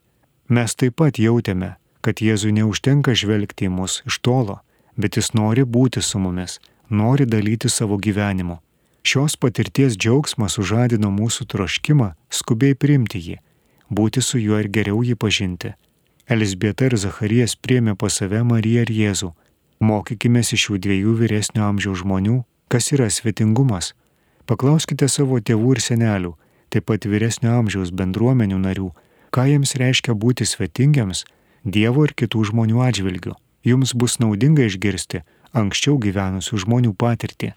Mes 0.48 0.74
taip 0.74 0.96
pat 0.98 1.20
jautėme, 1.20 1.76
kad 2.02 2.18
Jėzui 2.24 2.50
neužtenka 2.56 3.14
žvelgti 3.14 3.68
į 3.68 3.72
mus 3.76 4.00
iš 4.08 4.18
tolo, 4.24 4.58
bet 4.96 5.16
jis 5.16 5.32
nori 5.38 5.64
būti 5.64 6.02
su 6.02 6.18
mumis, 6.18 6.58
nori 6.90 7.26
dalyti 7.26 7.70
savo 7.70 7.96
gyvenimu. 7.96 8.58
Šios 9.02 9.36
patirties 9.36 9.96
džiaugsmas 9.98 10.58
sužadino 10.58 11.10
mūsų 11.10 11.46
troškimą 11.50 12.12
skubiai 12.30 12.74
priimti 12.74 13.22
jį, 13.22 13.38
būti 13.90 14.22
su 14.22 14.38
juo 14.38 14.60
ir 14.62 14.68
geriau 14.70 15.02
jį 15.02 15.16
pažinti. 15.18 15.72
Elisbieta 16.26 16.86
ir 16.86 16.96
Zacharijas 16.96 17.56
priemė 17.56 17.96
pas 17.98 18.14
save 18.14 18.42
Mariją 18.46 18.84
ir 18.86 18.92
Jėzų. 18.94 19.32
Mokykime 19.82 20.42
iš 20.44 20.66
šių 20.66 20.78
dviejų 20.84 21.16
vyresnio 21.18 21.64
amžiaus 21.66 22.04
žmonių, 22.04 22.42
kas 22.70 22.92
yra 22.94 23.08
svetingumas. 23.10 23.92
Paklauskite 24.46 25.08
savo 25.08 25.38
tėvų 25.40 25.76
ir 25.76 25.82
senelių, 25.84 26.32
taip 26.72 26.88
pat 26.90 27.06
vyresnio 27.06 27.54
amžiaus 27.60 27.92
bendruomenių 27.94 28.58
narių, 28.62 28.90
ką 29.32 29.46
jiems 29.50 29.76
reiškia 29.78 30.16
būti 30.18 30.48
svetingiams 30.48 31.24
Dievo 31.62 32.02
ir 32.08 32.12
kitų 32.18 32.48
žmonių 32.50 32.80
atžvilgių. 32.82 33.36
Jums 33.62 33.92
bus 33.94 34.18
naudinga 34.18 34.64
išgirsti 34.66 35.20
anksčiau 35.54 35.98
gyvenusių 36.02 36.58
žmonių 36.64 36.94
patirtį. 36.98 37.52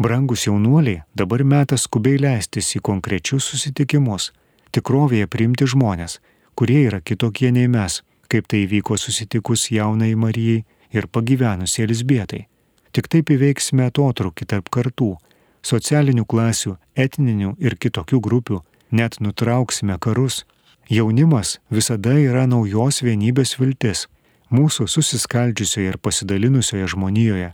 Brangus 0.00 0.46
jaunuoliai, 0.46 1.02
dabar 1.14 1.44
metas 1.44 1.84
skubiai 1.84 2.16
leistis 2.16 2.70
į 2.78 2.80
konkrečius 2.88 3.50
susitikimus, 3.50 4.30
tikrovėje 4.72 5.28
priimti 5.28 5.68
žmonės, 5.68 6.20
kurie 6.56 6.86
yra 6.86 7.02
kitokie 7.04 7.50
nei 7.52 7.68
mes, 7.68 8.00
kaip 8.30 8.48
tai 8.48 8.64
įvyko 8.64 8.96
susitikus 8.96 9.68
jaunai 9.74 10.14
Marijai 10.16 10.62
ir 10.94 11.08
pagyvenusiai 11.12 11.84
Elisbietai. 11.84 12.46
Tik 12.96 13.10
taip 13.12 13.30
įveiksime 13.34 13.90
atotrukį 13.90 14.48
tarp 14.50 14.70
kartų, 14.72 15.12
socialinių 15.62 16.24
klasių, 16.26 16.76
etninių 16.96 17.56
ir 17.58 17.76
kitokių 17.76 18.20
grupių, 18.20 18.60
net 18.90 19.20
nutrauksime 19.20 19.98
karus. 19.98 20.44
Jaunimas 20.90 21.60
visada 21.70 22.16
yra 22.18 22.46
naujos 22.50 23.02
vienybės 23.06 23.58
viltis 23.60 24.08
mūsų 24.50 24.88
susiskaldžiusioje 24.90 25.92
ir 25.92 25.98
pasidalinusioje 26.02 26.88
žmonijoje. 26.90 27.52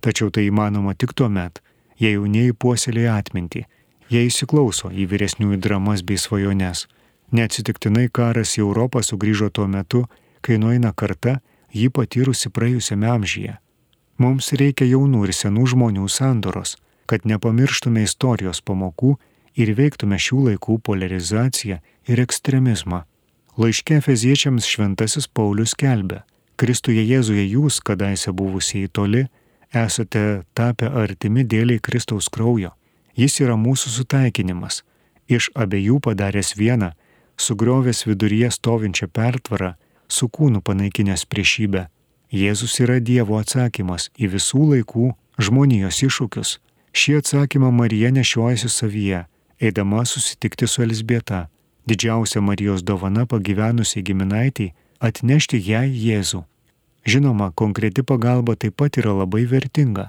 Tačiau 0.00 0.30
tai 0.30 0.46
įmanoma 0.46 0.94
tik 0.94 1.14
tuo 1.18 1.28
met, 1.28 1.58
jei 1.98 2.14
jaunieji 2.14 2.54
puoselėja 2.54 3.16
atmintį, 3.18 3.64
jie 4.12 4.22
įsiklauso 4.28 4.92
į 4.92 5.08
vyresniųjų 5.10 5.58
dramas 5.64 6.04
bei 6.06 6.20
svajones. 6.20 6.86
Neatsitiktinai 7.34 8.06
karas 8.14 8.54
į 8.54 8.62
Europą 8.62 9.02
sugrįžo 9.02 9.50
tuo 9.50 9.66
metu, 9.66 10.04
kai 10.40 10.60
nueina 10.62 10.92
karta 10.94 11.40
jį 11.74 11.90
patyrusi 11.90 12.52
praėjusiame 12.54 13.08
amžyje. 13.10 13.56
Mums 14.22 14.52
reikia 14.54 14.86
jaunų 14.86 15.26
ir 15.26 15.34
senų 15.34 15.66
žmonių 15.74 16.06
sandoros, 16.08 16.76
kad 17.08 17.26
nepamirštume 17.26 18.04
istorijos 18.06 18.60
pamokų 18.60 19.16
ir 19.56 19.72
veiktume 19.78 20.18
šių 20.20 20.40
laikų 20.50 20.78
polarizaciją 20.86 21.80
ir 22.10 22.22
ekstremizmą. 22.22 23.04
Laiške 23.56 24.02
Feziečiams 24.04 24.66
šventasis 24.68 25.30
Paulius 25.32 25.72
kelbė, 25.78 26.20
Kristuje 26.56 27.02
Jėzuje 27.04 27.44
jūs, 27.50 27.82
kadaise 27.84 28.32
buvusieji 28.32 28.88
toli, 28.88 29.26
esate 29.76 30.42
tapę 30.56 30.88
artimi 30.88 31.44
dėliai 31.44 31.82
Kristaus 31.84 32.30
kraujo. 32.32 32.70
Jis 33.16 33.40
yra 33.44 33.56
mūsų 33.60 33.92
sutaikinimas. 33.92 34.82
Iš 35.28 35.50
abiejų 35.56 35.98
padaręs 36.04 36.54
vieną, 36.56 36.92
sugriovęs 37.36 38.06
viduryje 38.08 38.50
stovinčią 38.56 39.08
pertvarą, 39.12 39.74
su 40.08 40.28
kūnu 40.28 40.62
panaikinęs 40.64 41.26
priešybę. 41.28 41.86
Jėzus 42.32 42.78
yra 42.80 43.00
Dievo 43.00 43.36
atsakymas 43.40 44.08
į 44.16 44.32
visų 44.36 44.62
laikų 44.72 45.10
žmonijos 45.38 46.00
iššūkius. 46.08 46.56
Šį 46.96 47.18
atsakymą 47.20 47.68
Marija 47.76 48.08
nešiojasi 48.10 48.68
savyje, 48.72 49.26
eidama 49.60 50.04
susitikti 50.08 50.66
su 50.66 50.82
Elisbieta, 50.82 51.48
didžiausia 51.84 52.40
Marijos 52.40 52.84
dovana 52.88 53.26
pagyvenusiai 53.26 54.04
giminaitiai, 54.06 54.72
atnešti 54.98 55.60
jai 55.60 55.90
Jėzų. 55.92 56.40
Žinoma, 57.04 57.50
konkreti 57.52 58.02
pagalba 58.02 58.56
taip 58.56 58.78
pat 58.80 58.96
yra 59.02 59.12
labai 59.18 59.44
vertinga, 59.50 60.08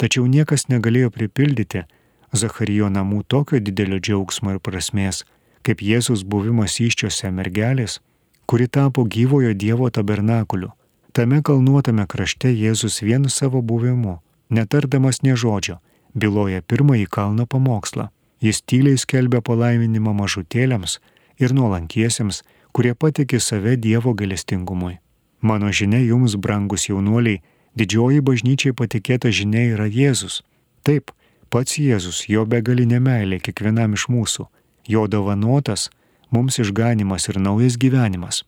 tačiau 0.00 0.24
niekas 0.26 0.70
negalėjo 0.72 1.12
pripildyti 1.12 1.84
Zacharijo 2.32 2.88
namų 2.88 3.22
tokio 3.28 3.60
didelio 3.60 4.00
džiaugsmo 4.00 4.56
ir 4.56 4.64
prasmės, 4.64 5.22
kaip 5.62 5.84
Jėzus 5.84 6.24
buvimas 6.24 6.80
iščiose 6.80 7.28
mergelės, 7.28 8.00
kuri 8.48 8.72
tapo 8.72 9.04
gyvojo 9.04 9.52
Dievo 9.52 9.90
tabernakuliu. 9.92 10.72
Tame 11.12 11.42
kalnuotame 11.44 12.08
krašte 12.08 12.48
Jėzus 12.56 13.02
vienu 13.04 13.28
savo 13.28 13.60
buvimu, 13.60 14.22
netardamas 14.48 15.20
nie 15.22 15.36
žodžio, 15.36 15.76
byloja 16.14 16.62
pirmąjį 16.62 17.06
kalno 17.10 17.46
pamokslą. 17.46 18.08
Jis 18.42 18.62
tyliai 18.66 18.98
skelbia 18.98 19.40
palaiminimą 19.40 20.12
mažutėliams 20.18 20.98
ir 21.38 21.54
nuolankiesiems, 21.54 22.42
kurie 22.72 22.94
patikė 22.94 23.40
save 23.40 23.76
Dievo 23.76 24.14
galestingumui. 24.14 24.98
Mano 25.40 25.70
žinia 25.72 26.00
jums, 26.02 26.34
brangus 26.36 26.88
jaunuoliai, 26.88 27.42
didžioji 27.78 28.22
bažnyčiai 28.22 28.74
patikėta 28.74 29.30
žinia 29.30 29.64
yra 29.74 29.86
Jėzus. 29.86 30.42
Taip, 30.82 31.10
pats 31.50 31.78
Jėzus, 31.78 32.24
jo 32.28 32.44
begalinė 32.46 33.00
meilė 33.02 33.38
kiekvienam 33.42 33.94
iš 33.98 34.08
mūsų, 34.10 34.46
jo 34.88 35.06
dovanotas 35.06 35.90
mums 36.30 36.58
išganimas 36.58 37.28
ir 37.28 37.38
naujas 37.38 37.78
gyvenimas. 37.78 38.42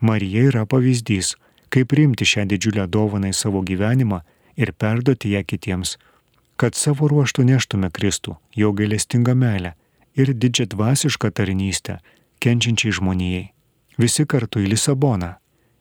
Marija 0.00 0.48
yra 0.50 0.64
pavyzdys, 0.68 1.34
kaip 1.68 1.90
priimti 1.90 2.26
šią 2.28 2.46
didžiulę 2.50 2.86
dovaną 2.88 3.32
į 3.32 3.36
savo 3.36 3.62
gyvenimą 3.66 4.20
ir 4.56 4.72
perduoti 4.72 5.32
ją 5.34 5.42
kitiems, 5.44 5.96
kad 6.56 6.74
savo 6.74 7.08
ruoštų 7.10 7.44
neštume 7.48 7.90
Kristų, 7.90 8.36
jo 8.56 8.72
gailestingą 8.72 9.34
meilę 9.34 9.74
ir 10.14 10.32
didžią 10.34 10.68
dvasišką 10.74 11.30
tarnystę 11.30 11.98
kenčiančiai 12.40 12.94
žmonijai. 12.98 13.50
Visi 13.98 14.26
kartu 14.26 14.62
į 14.62 14.74
Lisaboną. 14.74 15.34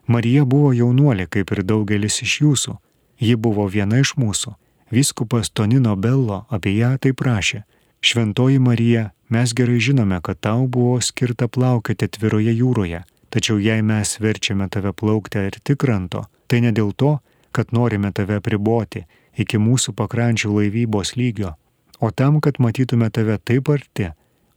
Marija 0.07 0.43
buvo 0.45 0.73
jaunuolė, 0.73 1.27
kaip 1.27 1.51
ir 1.51 1.63
daugelis 1.63 2.21
iš 2.25 2.41
jūsų. 2.41 2.75
Ji 3.19 3.35
buvo 3.35 3.65
viena 3.67 4.01
iš 4.03 4.15
mūsų. 4.19 4.53
Vyskupas 4.91 5.49
Tonino 5.49 5.95
Bello 5.95 6.43
apie 6.49 6.75
ją 6.77 6.97
taip 7.01 7.17
prašė. 7.21 7.63
Šventoji 8.03 8.59
Marija, 8.59 9.11
mes 9.29 9.53
gerai 9.55 9.79
žinome, 9.79 10.19
kad 10.21 10.39
tau 10.39 10.67
buvo 10.67 10.99
skirta 11.01 11.47
plaukioti 11.47 12.09
atviroje 12.09 12.53
jūroje 12.53 13.03
Tačiau 13.33 13.57
jei 13.57 13.81
mes 13.81 14.19
verčiame 14.21 14.67
tave 14.69 14.91
plaukti 14.93 15.39
arti 15.41 15.73
kranto, 15.73 16.27
tai 16.45 16.59
ne 16.61 16.69
dėl 16.69 16.91
to, 16.93 17.15
kad 17.49 17.71
norime 17.73 18.11
tave 18.13 18.37
priboti 18.45 19.07
iki 19.37 19.59
mūsų 19.61 19.93
pakrančių 19.97 20.51
laivybos 20.57 21.15
lygio, 21.19 21.53
o 21.99 22.11
tam, 22.11 22.39
kad 22.41 22.59
matytume 22.59 23.09
tave 23.09 23.37
taip 23.37 23.69
arti, 23.73 24.11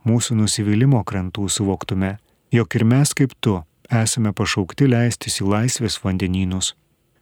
mūsų 0.07 0.39
nusivylimų 0.41 1.03
krantų 1.05 1.49
suvoktume, 1.51 2.17
jog 2.53 2.79
ir 2.79 2.85
mes 2.85 3.15
kaip 3.15 3.35
tu 3.41 3.61
esame 3.91 4.33
pašaukti 4.33 4.89
leistis 4.91 5.41
į 5.41 5.51
laisvės 5.53 6.01
vandenynus. 6.03 6.75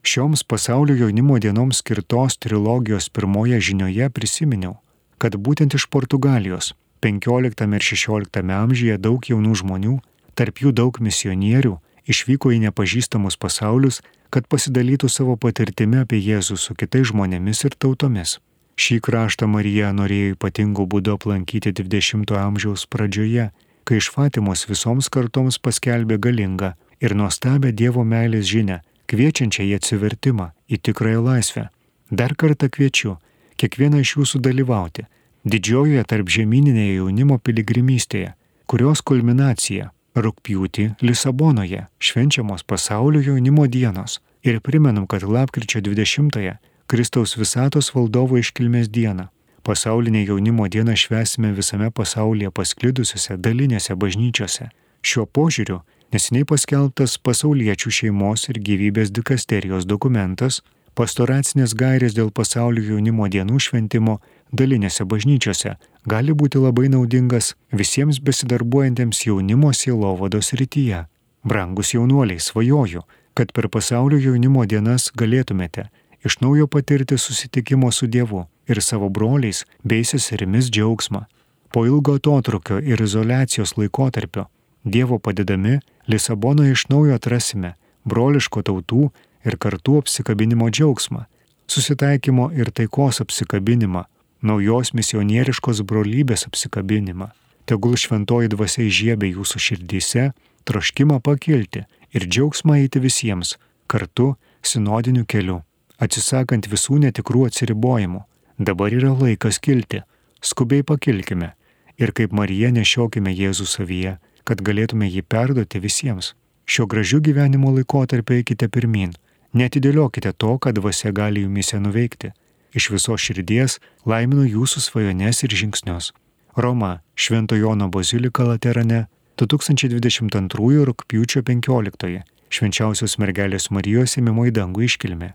Šioms 0.04 0.44
pasaulio 0.44 0.96
jaunimo 0.98 1.38
dienoms 1.40 1.80
skirtos 1.80 2.36
trilogijos 2.36 3.08
pirmoje 3.08 3.60
žinioje 3.60 4.10
prisiminiau, 4.12 4.74
kad 5.18 5.36
būtent 5.40 5.76
iš 5.78 5.88
Portugalijos 5.88 6.74
15 7.00 7.64
ir 7.78 7.86
16 7.88 8.52
amžiuje 8.58 8.98
daug 8.98 9.24
jaunų 9.28 9.54
žmonių 9.60 9.94
tarp 10.36 10.60
jų 10.60 10.72
daug 10.76 11.00
misionierių, 11.00 11.78
išvyko 12.10 12.52
į 12.54 12.60
nepažįstamus 12.66 13.36
pasaulius, 13.40 14.00
kad 14.30 14.48
pasidalytų 14.50 15.08
savo 15.08 15.36
patirtimi 15.40 16.00
apie 16.02 16.18
Jėzų 16.18 16.58
su 16.58 16.74
kitais 16.74 17.10
žmonėmis 17.12 17.64
ir 17.68 17.76
tautomis. 17.78 18.38
Šį 18.74 18.98
kraštą 19.06 19.46
Marija 19.46 19.92
norėjo 19.94 20.34
ypatingų 20.34 20.86
būdų 20.90 21.14
aplankyti 21.18 21.70
20-ojo 21.70 22.40
amžiaus 22.40 22.86
pradžioje, 22.90 23.50
kai 23.86 24.00
iš 24.00 24.10
Fatimos 24.10 24.66
visoms 24.66 25.10
kartoms 25.12 25.60
paskelbė 25.62 26.18
galingą 26.18 26.74
ir 27.00 27.14
nuostabę 27.14 27.70
Dievo 27.70 28.02
meilės 28.02 28.48
žinę, 28.50 28.80
kviečiančią 29.06 29.68
į 29.68 29.74
atsivertimą, 29.78 30.50
į 30.66 30.80
tikrąją 30.88 31.22
laisvę. 31.22 31.68
Dar 32.10 32.34
kartą 32.34 32.68
kviečiu 32.72 33.18
kiekvieną 33.60 34.02
iš 34.02 34.16
jūsų 34.18 34.42
dalyvauti 34.42 35.06
didžiojoje 35.44 36.04
tarp 36.08 36.30
žemyninėje 36.32 36.98
jaunimo 36.98 37.38
piligrimystėje, 37.38 38.32
kurios 38.66 39.04
kulminacija 39.04 39.90
Rūpjūtį 40.14 40.84
Lisabonoje 41.02 41.88
švenčiamos 41.98 42.62
pasaulio 42.62 43.18
jaunimo 43.18 43.64
dienos 43.66 44.20
ir 44.46 44.60
primenam, 44.62 45.08
kad 45.10 45.24
lapkričio 45.26 45.80
20-ąją 45.82 46.54
Kristaus 46.86 47.34
visatos 47.34 47.88
valdovo 47.94 48.38
iškilmės 48.38 48.92
dieną. 48.94 49.26
Pasaulinė 49.66 50.22
jaunimo 50.28 50.68
dieną 50.70 50.94
švesime 50.94 51.50
visame 51.56 51.90
pasaulyje 51.90 52.52
pasklidusiuose 52.54 53.40
dalinėse 53.42 53.96
bažnyčiose. 53.98 54.68
Šiuo 55.02 55.26
požiūriu 55.26 55.80
neseniai 56.14 56.46
paskelbtas 56.46 57.18
pasauliečių 57.18 57.90
šeimos 57.98 58.46
ir 58.52 58.62
gyvybės 58.68 59.10
dikasterijos 59.10 59.88
dokumentas 59.90 60.60
pastoracinės 60.94 61.74
gairės 61.74 62.14
dėl 62.14 62.30
pasaulio 62.30 62.84
jaunimo 62.92 63.26
dienų 63.26 63.58
šventimo 63.66 64.20
dalinėse 64.60 65.04
bažnyčiose 65.10 65.74
gali 66.06 66.34
būti 66.40 66.62
labai 66.62 66.88
naudingas 66.92 67.54
visiems 67.80 68.20
besidarbuojantiems 68.26 69.24
jaunimo 69.26 69.72
sielovados 69.72 70.52
rytyje. 70.60 71.04
Brangus 71.44 71.92
jaunuoliai, 71.94 72.40
svajoju, 72.40 73.02
kad 73.34 73.52
per 73.52 73.68
pasaulio 73.68 74.18
jaunimo 74.18 74.64
dienas 74.66 75.10
galėtumėte 75.20 75.88
iš 76.24 76.38
naujo 76.40 76.66
patirti 76.66 77.18
susitikimo 77.18 77.90
su 77.92 78.06
Dievu 78.06 78.46
ir 78.68 78.80
savo 78.82 79.08
broliais 79.08 79.64
bei 79.82 80.04
seserimis 80.04 80.70
džiaugsmą. 80.70 81.24
Po 81.72 81.86
ilgo 81.86 82.14
atotrukio 82.20 82.78
ir 82.78 83.02
izolacijos 83.02 83.76
laikotarpio 83.76 84.46
Dievo 84.84 85.18
padedami 85.18 85.80
Lisabonoje 86.06 86.72
iš 86.72 86.88
naujo 86.88 87.14
atrasime 87.16 87.74
broliško 88.04 88.62
tautų 88.62 89.08
ir 89.44 89.56
kartų 89.60 89.98
apsikabinimo 90.02 90.68
džiaugsmą, 90.70 91.24
susitaikymo 91.66 92.50
ir 92.56 92.70
taikos 92.70 93.22
apsikabinimą, 93.24 94.04
naujos 94.44 94.92
misionieriškos 94.92 95.80
brolybės 95.88 96.44
apsikabinimą. 96.48 97.30
Tegul 97.64 97.96
šventoji 97.96 98.50
dvasia 98.52 98.84
įžiebė 98.84 99.30
jūsų 99.32 99.60
širdyse 99.66 100.24
troškimą 100.68 101.20
pakilti 101.24 101.84
ir 102.12 102.26
džiaugsmą 102.28 102.76
eiti 102.82 103.00
visiems 103.00 103.56
kartu 103.88 104.34
sinodiniu 104.64 105.24
keliu, 105.24 105.62
atsisakant 105.96 106.68
visų 106.68 107.00
netikrų 107.06 107.46
atsiribojimų. 107.48 108.20
Dabar 108.58 108.92
yra 108.92 109.14
laikas 109.16 109.58
kilti, 109.58 110.04
skubiai 110.44 110.84
pakilkime 110.86 111.54
ir 111.98 112.12
kaip 112.12 112.32
Marija 112.36 112.70
nešiokime 112.74 113.32
Jėzų 113.32 113.66
savyje, 113.70 114.16
kad 114.44 114.60
galėtume 114.60 115.08
jį 115.08 115.24
perduoti 115.24 115.80
visiems. 115.80 116.34
Šio 116.68 116.86
gražių 116.88 117.20
gyvenimo 117.24 117.72
laikotarpio 117.74 118.38
eikite 118.40 118.68
pirmin, 118.68 119.12
netidėliokite 119.52 120.32
to, 120.36 120.56
kad 120.58 120.76
dvasia 120.76 121.12
gali 121.12 121.44
jumise 121.44 121.80
nuveikti 121.80 122.32
Iš 122.74 122.90
viso 122.90 123.14
širdies 123.14 123.78
laiminu 124.06 124.44
jūsų 124.48 124.82
svajones 124.82 125.44
ir 125.46 125.54
žingsnius. 125.54 126.10
Roma, 126.56 127.00
Švento 127.14 127.56
Jono 127.58 127.88
bazilika 127.88 128.46
Laterane, 128.46 129.06
2022 129.38 130.84
rūpjūčio 130.90 131.42
15. 131.46 132.22
Švenčiausios 132.54 133.18
mergelės 133.18 133.70
Marijos 133.74 134.18
įmimo 134.20 134.46
į 134.46 134.54
dangų 134.58 134.86
iškilmė. 134.86 135.32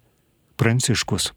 Pranciškus. 0.60 1.34